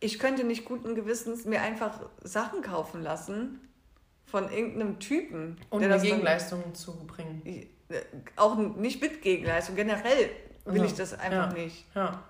[0.00, 3.60] ich könnte nicht guten Gewissens mir einfach Sachen kaufen lassen
[4.26, 5.56] von irgendeinem Typen.
[5.70, 7.42] Und der eine das dann- Gegenleistung zu bringen.
[7.44, 7.66] äh,
[8.36, 9.74] Auch nicht mit Gegenleistung.
[9.76, 10.30] Generell
[10.64, 10.84] will Ja.
[10.84, 11.62] ich das einfach Ja.
[11.64, 11.84] nicht.
[11.94, 12.22] Ja.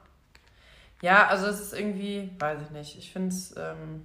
[1.02, 2.96] Ja, also es ist irgendwie, weiß ich nicht.
[2.98, 4.02] Ich finde es ähm,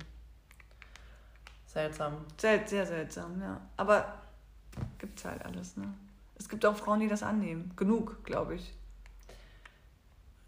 [1.73, 2.25] seltsam.
[2.37, 3.59] Sehr, sehr seltsam, ja.
[3.77, 4.13] Aber
[4.99, 5.93] gibt's halt alles, ne?
[6.35, 7.71] Es gibt auch Frauen, die das annehmen.
[7.75, 8.73] Genug, glaube ich.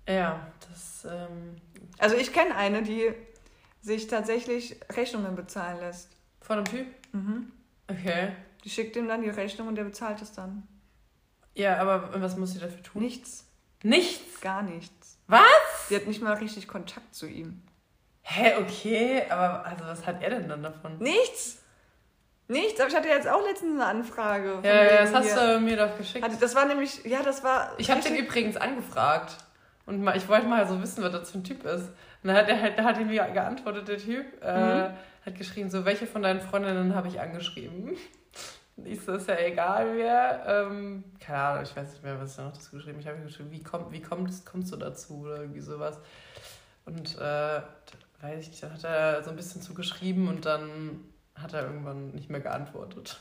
[0.08, 1.56] Ja, das, ähm,
[1.98, 3.12] Also ich kenne eine, die
[3.82, 6.10] sich tatsächlich Rechnungen bezahlen lässt.
[6.42, 6.88] von einem Typ?
[7.14, 7.52] Mhm.
[7.88, 8.34] Okay.
[8.64, 10.68] Die schickt ihm dann die Rechnung und der bezahlt es dann.
[11.56, 13.02] Ja, aber was muss sie dafür tun?
[13.02, 13.46] Nichts,
[13.84, 14.42] Nichts.
[14.42, 15.18] gar nichts.
[15.28, 15.42] Was?
[15.90, 17.62] Die hat nicht mal richtig Kontakt zu ihm.
[18.28, 20.98] Hä, okay, aber also was hat er denn dann davon?
[20.98, 21.62] Nichts!
[22.48, 24.56] Nichts, aber ich hatte jetzt auch letztens eine Anfrage.
[24.56, 25.54] von Ja, ja, das hast hier.
[25.54, 26.24] du mir doch geschickt.
[26.24, 27.72] Hatte, das war nämlich, ja, das war.
[27.78, 29.38] Ich habe den übrigens angefragt.
[29.86, 31.90] Und mal, ich wollte mal so wissen, was das für ein Typ ist.
[32.24, 34.90] Und dann hat er halt, da hat ihm mir geantwortet, der Typ, äh,
[35.26, 37.96] hat geschrieben, so, welche von deinen Freundinnen habe ich angeschrieben?
[38.84, 40.44] Ich so, ist ja egal wer.
[40.48, 43.02] Ähm, keine Ahnung, ich weiß nicht mehr, was ich da noch dazu geschrieben habe.
[43.02, 46.00] Ich habe geschrieben, wie, komm, wie kommst, kommst du dazu oder irgendwie sowas.
[46.86, 47.62] Und äh,
[48.22, 51.04] weiß ich nicht, dann hat er so ein bisschen zugeschrieben und dann
[51.36, 53.20] hat er irgendwann nicht mehr geantwortet.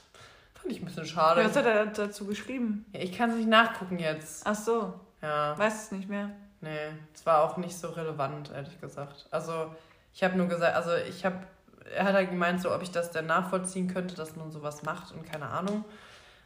[0.55, 1.41] Fand ich ein bisschen schade.
[1.43, 2.87] Ja, was hat er dazu geschrieben?
[2.93, 4.47] Ja, ich kann es nicht nachgucken jetzt.
[4.47, 5.59] Ach so, Ja.
[5.59, 6.31] weiß es nicht mehr.
[6.61, 6.79] Nee,
[7.13, 9.27] es war auch nicht so relevant, ehrlich gesagt.
[9.31, 9.75] Also,
[10.15, 11.37] ich habe nur gesagt, also ich habe,
[11.95, 15.13] er hat halt gemeint, so, ob ich das denn nachvollziehen könnte, dass man sowas macht
[15.13, 15.85] und keine Ahnung.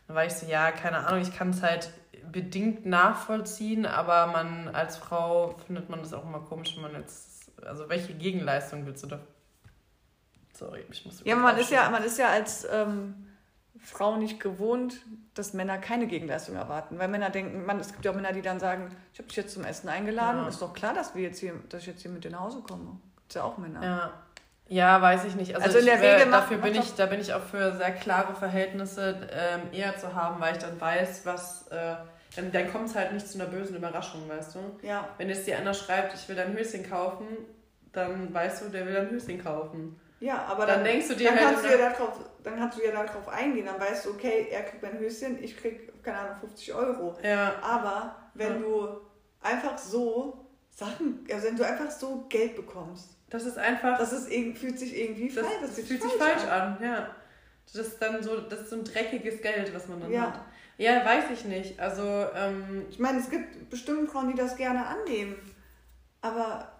[0.08, 1.92] Dann war ich so, ja, keine Ahnung, ich kann es halt
[2.32, 7.37] bedingt nachvollziehen, aber man als Frau findet man das auch immer komisch, wenn man jetzt,
[7.66, 9.18] also welche Gegenleistung willst du da?
[10.54, 11.22] Sorry, ich muss.
[11.24, 13.14] Ja, man ist ja, man ist ja als ähm,
[13.80, 14.96] Frau nicht gewohnt,
[15.34, 16.98] dass Männer keine Gegenleistung erwarten.
[16.98, 19.36] Weil Männer denken, man, es gibt ja auch Männer, die dann sagen, ich habe dich
[19.36, 20.48] jetzt zum Essen eingeladen, Ja.
[20.48, 22.60] ist doch klar, dass wir jetzt hier, dass ich jetzt hier mit dir nach Hause
[22.62, 22.98] komme.
[23.18, 23.82] Gibt's ja auch Männer.
[23.84, 24.12] Ja.
[24.70, 25.54] Ja, weiß ich nicht.
[25.54, 27.42] Also, Also in ich, der wär- Regel macht- dafür bin ich, da bin ich auch
[27.42, 31.68] für sehr klare Verhältnisse ähm, eher zu haben, weil ich dann weiß, was.
[31.68, 31.94] Äh,
[32.38, 34.86] dann dann kommt es halt nicht zu einer bösen Überraschung, weißt du?
[34.86, 35.08] Ja.
[35.18, 37.26] Wenn jetzt dir einer schreibt, ich will dein Höschen kaufen,
[37.92, 40.00] dann weißt du, der will dein Höschen kaufen.
[40.20, 42.78] Ja, aber Dann dann, denkst du dir dann halt kannst du ja darauf, dann kannst
[42.78, 43.66] du ja darauf eingehen.
[43.66, 47.16] Dann weißt du, okay, er kriegt mein Höschen, ich krieg, keine Ahnung, 50 Euro.
[47.22, 48.58] Ja, Aber wenn Ja.
[48.58, 48.88] du
[49.40, 53.98] einfach so Sachen, also wenn du einfach so Geld bekommst, das ist einfach.
[53.98, 54.28] das ist,
[54.58, 56.78] fühlt sich irgendwie das, falsch, das fühlt fühlt sich falsch an.
[56.82, 57.10] ja.
[57.72, 60.22] Das ist dann so, das ist so ein dreckiges Geld, was man dann Ja.
[60.32, 60.40] hat.
[60.78, 61.78] Ja, weiß ich nicht.
[61.80, 62.02] Also,
[62.34, 65.36] ähm, Ich meine, es gibt bestimmt Frauen, die das gerne annehmen.
[66.20, 66.72] Aber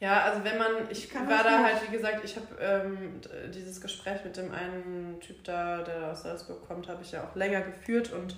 [0.00, 1.64] Ja, also wenn man, ich Ich kann war da nicht.
[1.74, 3.20] halt, wie gesagt, ich habe ähm,
[3.52, 7.34] dieses Gespräch mit dem einen Typ da, der aus Salzburg kommt, habe ich ja auch
[7.34, 8.36] länger geführt und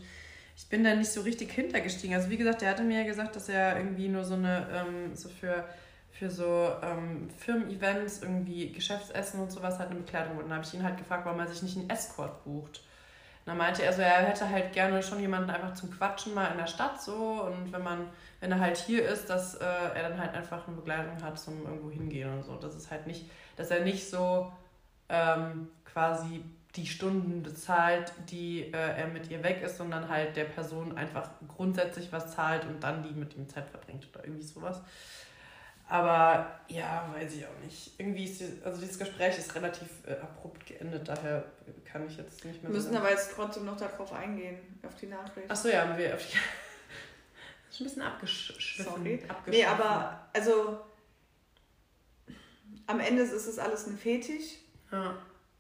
[0.57, 2.17] ich bin da nicht so richtig hintergestiegen.
[2.17, 5.15] Also wie gesagt, der hatte mir ja gesagt, dass er irgendwie nur so eine, ähm,
[5.17, 5.65] so für,
[6.11, 10.39] für so ähm, Firmen-Events, irgendwie Geschäftsessen und sowas halt eine Bekleidung.
[10.39, 12.83] Und dann habe ich ihn halt gefragt, warum er sich nicht einen Escort bucht.
[13.45, 16.59] Dann meinte er so, er hätte halt gerne schon jemanden einfach zum Quatschen mal in
[16.59, 18.07] der Stadt so und wenn man,
[18.41, 21.65] wenn er halt hier ist, dass äh, er dann halt einfach eine Begleitung hat zum
[21.65, 22.57] irgendwo hingehen und so.
[22.57, 24.53] Das ist halt nicht, dass er nicht so
[25.09, 26.45] ähm, quasi
[26.77, 31.31] die Stunden bezahlt, die äh, er mit ihr weg ist, sondern halt der Person einfach
[31.49, 34.81] grundsätzlich was zahlt und dann die mit ihm Zeit verbringt oder irgendwie sowas.
[35.91, 37.99] Aber ja, weiß ich auch nicht.
[37.99, 41.45] Irgendwie ist die, also dieses Gespräch ist relativ äh, abrupt geendet, daher
[41.85, 45.07] kann ich jetzt nicht mehr wir müssen aber jetzt trotzdem noch darauf eingehen, auf die
[45.07, 45.51] Nachricht.
[45.51, 46.37] Achso, ja, haben wir auf die.
[47.67, 48.85] Das ist ein bisschen abgeschwiffen.
[48.85, 49.23] Sorry.
[49.47, 50.79] Nee, aber also
[52.87, 54.59] am Ende ist es alles ein Fetisch
[54.93, 55.17] Ja.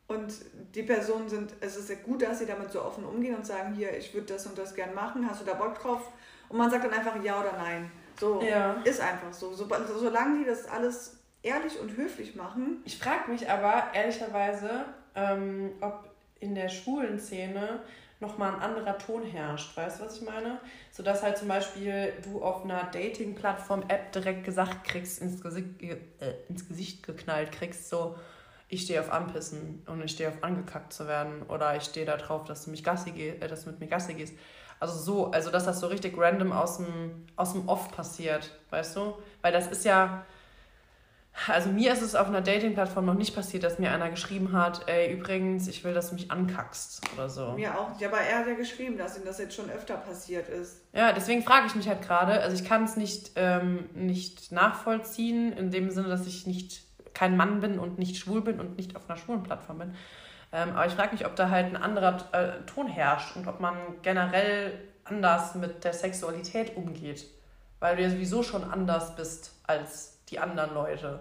[0.06, 0.32] und
[0.76, 3.96] die Personen sind, es ist gut, dass sie damit so offen umgehen und sagen, hier,
[3.96, 6.02] ich würde das und das gern machen, hast du da Bock drauf?
[6.48, 7.90] Und man sagt dann einfach ja oder nein.
[8.20, 8.74] So, Ja.
[8.84, 9.52] ist einfach so.
[9.54, 9.66] so.
[9.98, 16.08] Solange die das alles ehrlich und höflich machen, Ich frage mich aber ehrlicherweise, ähm, ob
[16.38, 17.80] in der schwulen Szene
[18.20, 19.74] nochmal ein anderer Ton herrscht.
[19.76, 20.60] Weißt du, was ich meine?
[20.92, 25.96] So dass halt zum Beispiel du auf einer Dating-Plattform-App direkt gesagt kriegst, ins Gesicht, ge-
[26.20, 28.16] äh, ins Gesicht geknallt kriegst, so
[28.68, 32.16] ich stehe auf Anpissen und ich stehe auf angekackt zu werden oder ich stehe da
[32.16, 34.34] drauf, dass du mich Gassi geh, äh, dass du mit mir Gassi gehst.
[34.80, 38.96] Also so, also dass das so richtig random aus dem, aus dem Off passiert, weißt
[38.96, 39.14] du?
[39.42, 40.24] Weil das ist ja,
[41.46, 44.88] also mir ist es auf einer Dating-Plattform noch nicht passiert, dass mir einer geschrieben hat,
[44.88, 47.52] ey, übrigens, ich will, dass du mich ankackst oder so.
[47.52, 48.04] mir auch nicht.
[48.04, 50.82] Aber er hat ja geschrieben, dass ihm das jetzt schon öfter passiert ist.
[50.94, 55.52] Ja, deswegen frage ich mich halt gerade, also ich kann es nicht, ähm, nicht nachvollziehen,
[55.52, 58.96] in dem Sinne, dass ich nicht kein Mann bin und nicht schwul bin und nicht
[58.96, 59.94] auf einer schwulen Plattform bin.
[60.52, 63.60] Ähm, aber ich frage mich, ob da halt ein anderer äh, Ton herrscht und ob
[63.60, 64.72] man generell
[65.04, 67.26] anders mit der Sexualität umgeht.
[67.78, 71.20] Weil du ja sowieso schon anders bist als die anderen Leute.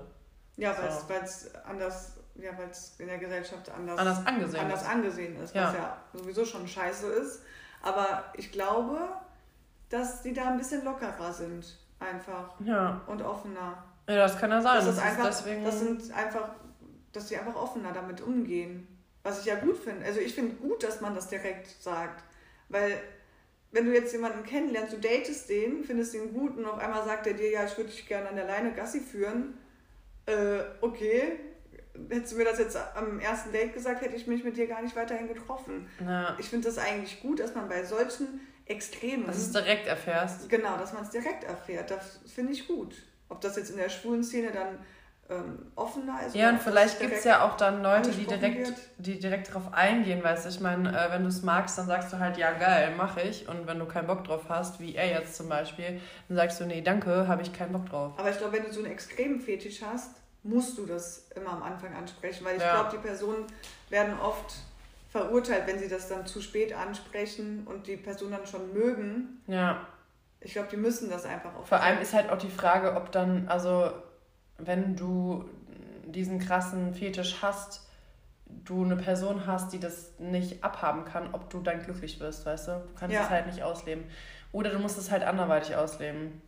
[0.57, 0.81] Ja, So.
[1.09, 4.61] weil es anders, ja, weil es in der Gesellschaft anders, Anders angesehen.
[4.63, 5.67] anders angesehen ist, Ja.
[5.67, 7.43] was ja sowieso schon scheiße ist.
[7.81, 8.97] Aber ich glaube,
[9.89, 12.59] dass die da ein bisschen lockerer sind, einfach.
[12.59, 13.01] Ja.
[13.07, 13.83] Und offener.
[14.07, 14.75] ja, das kann ja sein.
[14.75, 15.63] Das, ist einfach, deswegen...
[15.63, 16.49] das sind einfach,
[17.13, 18.87] dass die einfach offener damit umgehen.
[19.23, 20.05] Was ich ja gut finde.
[20.05, 22.23] Also ich finde gut, dass man das direkt sagt.
[22.69, 23.01] Weil
[23.71, 27.27] wenn du jetzt jemanden kennenlernst, du datest den, findest ihn gut und auf einmal sagt
[27.27, 29.57] er dir, ja, ich würde dich gerne an der Leine Gassi führen.
[30.25, 31.39] Äh, okay.
[32.09, 34.81] Hättest du mir das jetzt am ersten Date gesagt, hätte ich mich mit dir gar
[34.81, 35.87] nicht weiterhin getroffen.
[35.99, 36.37] ja.
[36.39, 39.25] Ich finde das eigentlich gut, dass man bei solchen Extremen.
[39.25, 40.47] Dass du es direkt erfährst.
[40.47, 41.91] Genau, dass man es direkt erfährt.
[41.91, 42.95] Das finde ich gut.
[43.27, 44.79] Ob das jetzt in der schwulen Szene dann
[45.29, 46.35] ähm, offener ist.
[46.35, 48.77] Ja, oder und vielleicht gibt es ja auch dann Leute, die direkt, wird.
[48.97, 50.49] die direkt darauf eingehen, weißt du.
[50.49, 53.47] Ich meine, äh, wenn du es magst, dann sagst du halt, ja geil, mache ich.
[53.47, 56.65] Und wenn du keinen Bock drauf hast, wie er jetzt zum Beispiel, dann sagst du,
[56.65, 58.13] nee, danke, habe ich keinen Bock drauf.
[58.17, 61.63] Aber ich glaube, wenn du so einen extremen Fetisch hast, musst du das immer am
[61.63, 62.81] Anfang ansprechen, weil ich Ja.
[62.81, 63.45] glaube, die Personen
[63.89, 64.55] werden oft
[65.09, 69.41] verurteilt, wenn sie das dann zu spät ansprechen und die Person dann schon mögen.
[69.47, 69.85] Ja.
[70.41, 71.65] Ich glaube, die müssen das einfach auch.
[71.65, 73.91] Vor allem ist halt auch die Frage, ob dann, also
[74.59, 75.45] wenn du
[76.05, 77.87] diesen krassen Fetisch hast,
[78.45, 82.67] du eine Person hast, die das nicht abhaben kann, ob du dann glücklich wirst, weißt
[82.67, 82.71] du?
[82.71, 83.23] Du kannst Ja.
[83.23, 84.05] es halt nicht ausleben.
[84.51, 86.41] Oder du musst es halt anderweitig ausleben.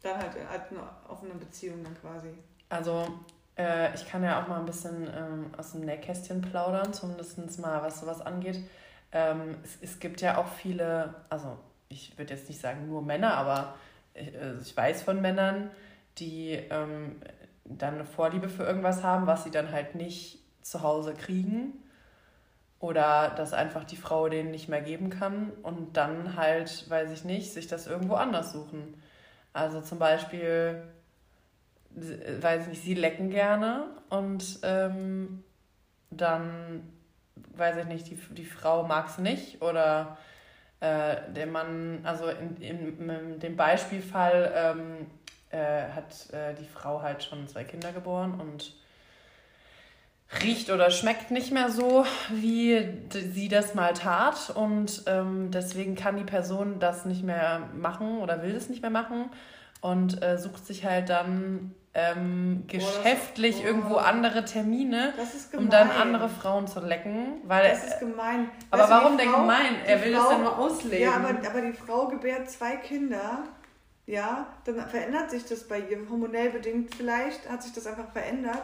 [0.00, 2.28] dann halt, halt eine offene Beziehung dann quasi.
[2.68, 3.08] Also,
[3.56, 7.82] äh, ich kann ja auch mal ein bisschen ähm, aus dem Nähkästchen plaudern, zumindest mal,
[7.82, 8.60] was sowas angeht.
[9.10, 11.58] Ähm, es, es gibt ja auch viele, also
[11.88, 13.74] ich würde jetzt nicht sagen nur Männer, aber
[14.14, 15.70] ich, äh, ich weiß von Männern,
[16.20, 17.16] die ähm,
[17.64, 21.72] dann eine Vorliebe für irgendwas haben, was sie dann halt nicht zu Hause kriegen.
[22.80, 27.24] Oder dass einfach die Frau denen nicht mehr geben kann und dann halt, weiß ich
[27.24, 28.94] nicht, sich das irgendwo anders suchen.
[29.52, 30.84] Also zum Beispiel,
[31.96, 35.42] äh, weiß ich nicht, sie lecken gerne und ähm,
[36.10, 36.88] dann,
[37.56, 40.16] weiß ich nicht, die, die Frau mag es nicht oder
[40.78, 45.06] äh, der Mann, also in, in, in dem Beispielfall ähm,
[45.50, 48.74] äh, hat äh, die Frau halt schon zwei Kinder geboren und
[50.42, 54.50] riecht oder schmeckt nicht mehr so, wie sie das mal tat.
[54.54, 58.90] Und ähm, deswegen kann die Person das nicht mehr machen oder will das nicht mehr
[58.90, 59.30] machen
[59.80, 63.66] und äh, sucht sich halt dann ähm, das- geschäftlich oh.
[63.66, 67.38] irgendwo andere Termine, Das um dann andere Frauen zu lecken.
[67.44, 68.50] Weil, Das ist gemein.
[68.70, 69.76] aber Weißt die warum denn Frau- gemein?
[69.86, 71.02] Er will das Frau- ja nur ausleben.
[71.04, 73.44] Ja, aber, aber die Frau gebärt zwei Kinder.
[74.08, 78.62] Ja, dann verändert sich das bei ihr, hormonell bedingt vielleicht, hat sich das einfach verändert.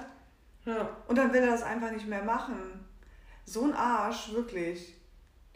[0.64, 0.88] ja.
[1.06, 2.82] Und dann will er das einfach nicht mehr machen.
[3.44, 4.96] So ein Arsch, wirklich.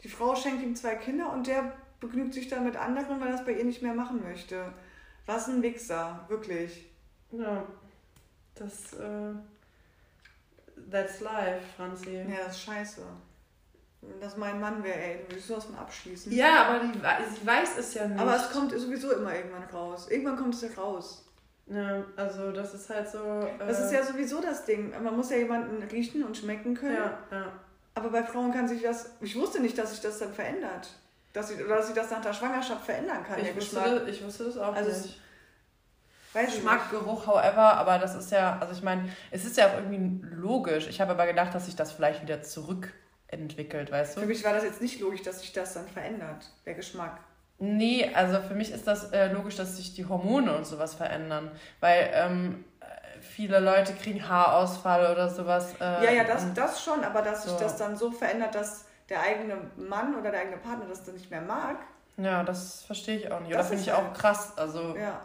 [0.03, 3.37] Die Frau schenkt ihm zwei Kinder und der begnügt sich dann mit anderen, weil er
[3.37, 4.71] das bei ihr nicht mehr machen möchte.
[5.25, 6.85] Was ein Wichser, wirklich.
[7.31, 7.65] ja.
[8.53, 9.33] Das, äh,
[10.91, 12.13] that's life, Franzi.
[12.13, 13.01] Ja, das ist scheiße.
[14.01, 16.31] Wenn das mein Mann wäre, ey, würde ich sowas von abschließen.
[16.31, 18.19] Ja, aber die, sie weiß es ja nicht.
[18.19, 20.07] Aber es kommt sowieso immer irgendwann raus.
[20.09, 21.25] Irgendwann kommt es ja raus.
[21.67, 23.17] Ja, also das ist halt so.
[23.17, 24.91] Äh, Das ist ja sowieso das Ding.
[25.03, 26.95] Man muss ja jemanden riechen und schmecken können.
[26.95, 27.51] Ja, ja.
[27.95, 29.11] Aber bei Frauen kann sich das.
[29.19, 30.89] Ich wusste nicht, dass sich das dann verändert.
[31.33, 33.99] Dass ich, oder dass sich das nach der Schwangerschaft verändern kann, Ich wusste, Geschmack.
[33.99, 35.21] das, ich wusste das auch Also nicht.
[36.33, 36.89] Weiß ich Geschmack.
[36.89, 40.87] Geruch, however, aber das ist ja, also ich meine, es ist ja auch irgendwie logisch.
[40.87, 42.41] Ich habe aber gedacht, dass sich das vielleicht wieder
[43.29, 44.25] zurückentwickelt, weißt Für du?
[44.27, 47.19] mich war das jetzt nicht logisch, dass sich das dann verändert, der Geschmack.
[47.59, 51.51] Nee, also für mich ist das äh, logisch, dass sich die Hormone und sowas verändern.
[51.81, 52.85] Weil ähm, äh,
[53.19, 55.73] viele Leute kriegen Haarausfall oder sowas.
[55.81, 57.59] Äh, ja, ja, das, das schon, aber dass sich So.
[57.59, 61.29] das dann so verändert, dass der eigene Mann oder der eigene Partner das dann nicht
[61.29, 61.77] mehr mag.
[62.15, 63.49] Ja, das verstehe ich auch nicht.
[63.49, 64.53] Oder Das finde ich halt- auch krass.
[64.57, 65.19] Also Ja.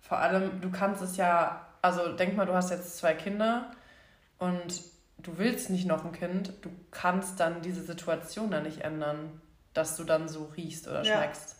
[0.00, 3.72] vor allem, du kannst es ja, also denk mal, du hast jetzt zwei Kinder
[4.38, 4.80] und
[5.18, 9.40] du willst nicht noch ein Kind, du kannst dann diese Situation dann nicht ändern,
[9.74, 11.16] dass du dann so riechst oder Ja.
[11.18, 11.56] schmeckst.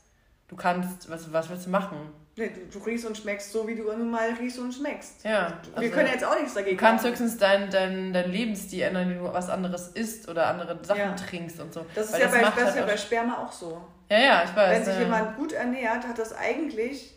[0.49, 1.99] Du kannst, was, was willst du machen?
[2.37, 5.25] Nee, du, du riechst und schmeckst so, wie du nun mal riechst und schmeckst.
[5.25, 7.11] Ja, Wir also- können ja jetzt auch nichts Du dagegen kannst machen.
[7.11, 11.15] höchstens dein, dein, dein Lebensstil ändern, indem du was anderes isst oder andere Sachen Ja.
[11.15, 11.85] trinkst und so.
[11.95, 13.85] Das ist Weil ja bei, macht das ist halt bei Sperma auch so.
[14.09, 14.77] ja, ja, ich weiß.
[14.79, 15.01] Wenn sich ja.
[15.01, 17.15] jemand gut ernährt, hat das eigentlich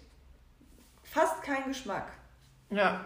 [1.04, 2.08] fast keinen Geschmack.
[2.70, 3.02] Ja,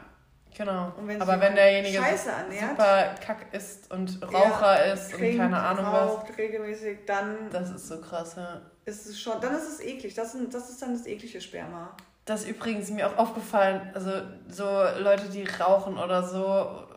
[0.55, 0.93] genau.
[0.97, 5.57] Und wenn Aber wenn derjenige Scheiße ernährt, super kack ist und Raucher ist und keine
[5.57, 8.61] Ahnung was, raucht regelmäßig, dann das ist so krass, ja.
[8.85, 10.13] ist es schon, dann ist es eklig.
[10.13, 11.95] Das, das ist dann das eklige Sperma.
[12.25, 14.09] Das ist übrigens mir auch aufgefallen, also
[14.49, 14.65] so
[14.99, 16.45] Leute, die rauchen oder so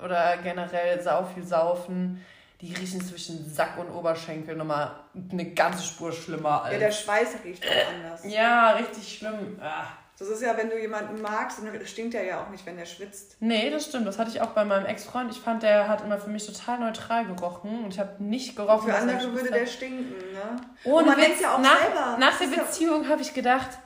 [0.03, 2.25] oder generell sau viel saufen,
[2.63, 4.93] die riechen zwischen Sack und Oberschenkel nochmal
[5.31, 6.73] eine ganze Spur schlimmer als.
[6.73, 8.25] Ja, der Schweiß riecht auch anders.
[8.25, 9.59] ja, richtig schlimm.
[9.61, 9.89] Ah.
[10.19, 12.87] Das ist ja, wenn du jemanden magst, dann stinkt der ja auch nicht, wenn der
[12.87, 13.37] schwitzt.
[13.39, 14.05] Nee, das stimmt.
[14.07, 15.31] Das hatte ich auch bei meinem Ex-Freund.
[15.31, 18.89] Ich fand, der hat immer für mich total neutral gerochen und ich habe nicht gerochen.
[18.89, 20.57] Für er andere würde der stinken, ne?
[20.85, 23.33] Ohne Und man denkt ja auch nach, selber, nach der ist ja- Beziehung habe ich
[23.33, 23.79] gedacht,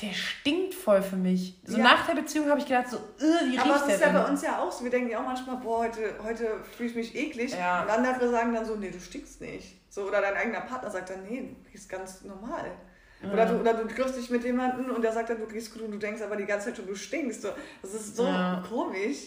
[0.00, 1.60] der stinkt voll für mich.
[1.66, 1.82] So Ja.
[1.84, 4.08] nach der Beziehung habe ich gedacht, so, äh, wie Aber riecht es der ist ja
[4.12, 4.82] bei uns ja auch so.
[4.84, 7.52] Wir denken ja auch manchmal, boah, heute, heute fühle ich mich eklig.
[7.52, 7.82] Ja.
[7.82, 9.76] Und andere sagen dann so, nee, du stinkst nicht.
[9.90, 12.70] So, oder dein eigener Partner sagt dann, nee, du riechst ganz normal.
[13.22, 15.82] Oder, du, oder du triffst dich mit jemandem und der sagt dann, du riechst gut
[15.82, 17.42] und du denkst aber die ganze Zeit schon, du stinkst.
[17.42, 17.48] So,
[17.82, 18.62] das ist so Ja.
[18.66, 19.18] komisch.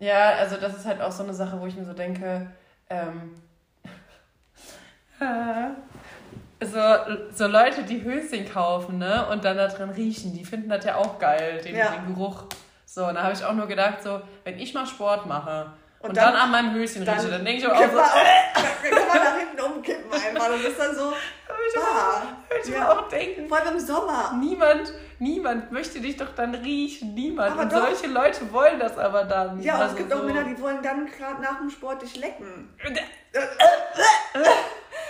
[0.00, 2.50] Ja, also das ist halt auch so eine Sache, wo ich mir so denke,
[2.88, 3.34] ähm,
[6.60, 6.80] so,
[7.34, 10.96] so Leute, die Höschen kaufen, ne, und dann da drin riechen, die finden das ja
[10.96, 11.90] auch geil, den, Ja.
[11.92, 12.44] den Geruch.
[12.86, 16.08] So, und da habe ich auch nur gedacht, so, wenn ich mal Sport mache und,
[16.10, 17.96] Und dann, dann- an meinem Höschen dann rieche, dann denke ich auch Kipp so,
[18.90, 20.48] dann kann man nach hinten umkippen einfach.
[20.48, 21.10] Das ist dann so,
[21.74, 22.22] bah.
[22.48, 22.90] würde ich mir Ja.
[22.92, 24.32] auch denken, Vor allem im Sommer.
[24.40, 27.52] niemand, niemand möchte dich doch dann riechen, niemand.
[27.52, 27.86] Aber und doch.
[27.86, 29.60] solche Leute wollen das aber dann.
[29.62, 32.00] Ja, und Also es gibt auch so- Männer, die wollen dann gerade nach dem Sport
[32.02, 32.74] dich lecken.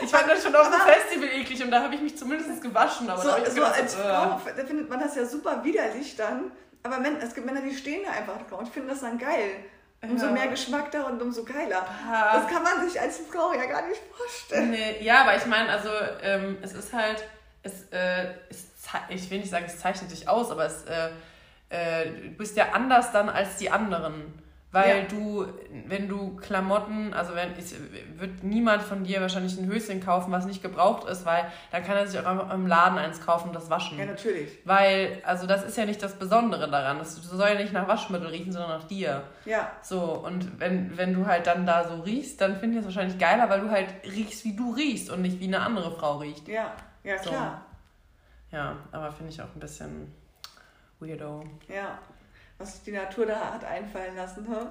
[0.02, 3.08] Ich fand das schon auf dem Festival eklig und da habe ich mich zumindest gewaschen.
[3.10, 6.16] Aber da So, so gedacht, als äh, Frau da findet man das ja super widerlich
[6.16, 6.50] dann.
[6.82, 9.64] Aber es gibt Männer, die stehen da einfach drauf und finden das dann geil.
[10.02, 10.32] Umso Ja.
[10.32, 11.86] mehr Geschmack da und umso geiler.
[12.10, 12.38] Ah.
[12.38, 14.70] Das kann man sich als Frau ja gar nicht vorstellen.
[14.70, 15.90] Nee, ja, aber ich meine, also
[16.22, 17.22] ähm, es ist halt,
[17.62, 18.64] es, äh, es,
[19.10, 21.10] ich will nicht sagen, es zeichnet dich aus, aber es, äh,
[21.68, 24.42] äh, du bist ja anders dann als die anderen.
[24.72, 25.04] Weil Ja.
[25.08, 25.46] du,
[25.86, 27.74] wenn du Klamotten, also wenn ich
[28.20, 31.96] wird niemand von dir wahrscheinlich ein Höschen kaufen, was nicht gebraucht ist, weil dann kann
[31.96, 33.98] er sich auch im Laden eins kaufen und das waschen.
[33.98, 34.58] Ja, natürlich.
[34.64, 36.98] Weil, also das ist ja nicht das Besondere daran.
[37.00, 39.24] Das soll ja nicht nach Waschmittel riechen, sondern nach dir.
[39.44, 42.84] Ja, So, und wenn, wenn du halt dann da so riechst, dann finde ich es
[42.86, 46.18] wahrscheinlich geiler, weil du halt riechst, wie du riechst und nicht wie eine andere Frau
[46.18, 46.46] riecht.
[46.46, 47.30] ja, ja, So.
[47.30, 47.64] klar.
[48.52, 50.12] Ja, aber finde ich auch ein bisschen
[51.00, 51.42] weirdo.
[51.68, 51.98] Ja.
[52.60, 54.46] Was sich die Natur da hat einfallen lassen.
[54.46, 54.66] Ne?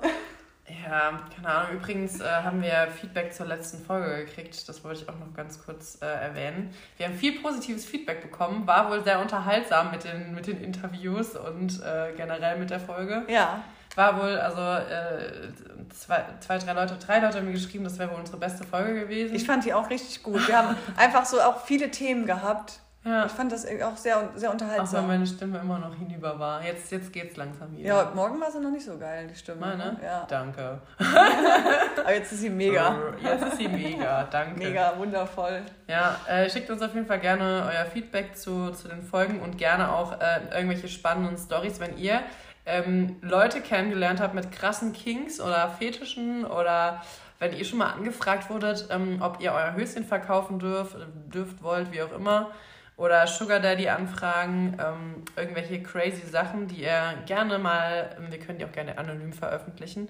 [0.84, 1.78] Ja, keine Ahnung.
[1.78, 4.70] Übrigens äh, haben wir Feedback zur letzten Folge gekriegt.
[4.70, 6.72] Das wollte ich auch noch ganz kurz äh, erwähnen.
[6.98, 8.68] Wir haben viel positives Feedback bekommen.
[8.68, 13.26] War wohl sehr unterhaltsam mit den, mit den Interviews und äh, generell mit der Folge.
[13.28, 13.64] Ja.
[13.96, 15.52] War wohl, also äh,
[15.90, 18.94] zwei, zwei, drei Leute, drei Leute haben mir geschrieben, das wäre wohl unsere beste Folge
[18.94, 19.34] gewesen.
[19.34, 20.48] Ich fand die auch richtig gut.
[20.48, 22.82] Wir haben einfach so auch viele Themen gehabt.
[23.06, 23.26] Ja.
[23.26, 25.08] Ich fand das auch sehr, sehr Auch wenn unterhaltsam.
[25.08, 26.64] meine Stimme immer noch hinüber war.
[26.64, 27.88] Jetzt, jetzt geht's langsam wieder.
[27.88, 29.62] Ja, heute Morgen war sie noch nicht so geil, die Stimme.
[29.62, 29.98] Meine?
[30.04, 30.26] Ja.
[30.30, 30.80] Danke.
[32.00, 32.98] Aber jetzt ist sie mega.
[33.24, 34.60] Jetzt ist sie mega, danke.
[34.60, 35.62] Mega wundervoll.
[35.88, 39.58] Ja, äh, schickt uns auf jeden Fall gerne euer Feedback zu, zu den Folgen und
[39.58, 42.22] gerne auch äh, irgendwelche spannenden Stories, wenn ihr
[42.66, 47.02] ähm, Leute kennengelernt habt mit krassen Kinks oder Fetischen oder
[47.40, 50.96] wenn ihr schon mal angefragt wurdet, ähm, ob ihr euer Höschen verkaufen dürft,
[51.34, 52.52] dürft, wollt, wie auch immer.
[53.00, 58.60] Oder Sugar Daddy anfragen, ähm, irgendwelche crazy Sachen, die ihr gerne mal, ähm, wir können
[58.60, 60.10] die auch gerne anonym veröffentlichen,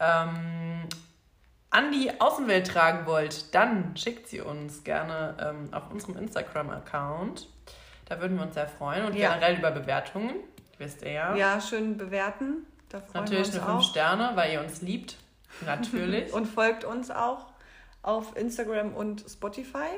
[0.00, 0.82] ähm,
[1.70, 7.48] an die Außenwelt tragen wollt, dann schickt sie uns gerne ähm, auf unserem Instagram-Account.
[8.04, 9.06] Da würden wir uns sehr freuen.
[9.06, 9.30] Und Ja.
[9.30, 10.34] generell über Bewertungen,
[10.76, 11.34] wisst ihr ja.
[11.34, 12.66] Ja, schön bewerten.
[12.90, 13.90] Da freuen Natürlich wir eine uns 5 auch.
[13.90, 15.16] Sterne, weil ihr uns liebt.
[15.64, 16.34] Natürlich.
[16.34, 17.46] Und folgt uns auch
[18.02, 19.88] auf Instagram und Spotify.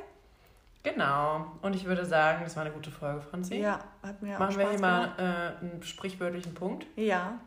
[0.83, 1.47] Genau.
[1.63, 3.57] Und ich würde sagen, das war eine gute Folge, Franzi.
[3.57, 6.87] Ja, hat mir auch Machen Spaß wir hier mal äh, einen sprichwörtlichen Punkt.
[6.97, 7.41] Ja.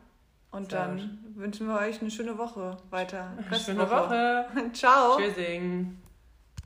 [0.52, 3.32] Und Sehr dann wünschen wir euch eine schöne Woche weiter.
[3.64, 4.46] Schöne Woche.
[4.74, 5.18] Ciao.
[5.18, 6.01] Tschüssing.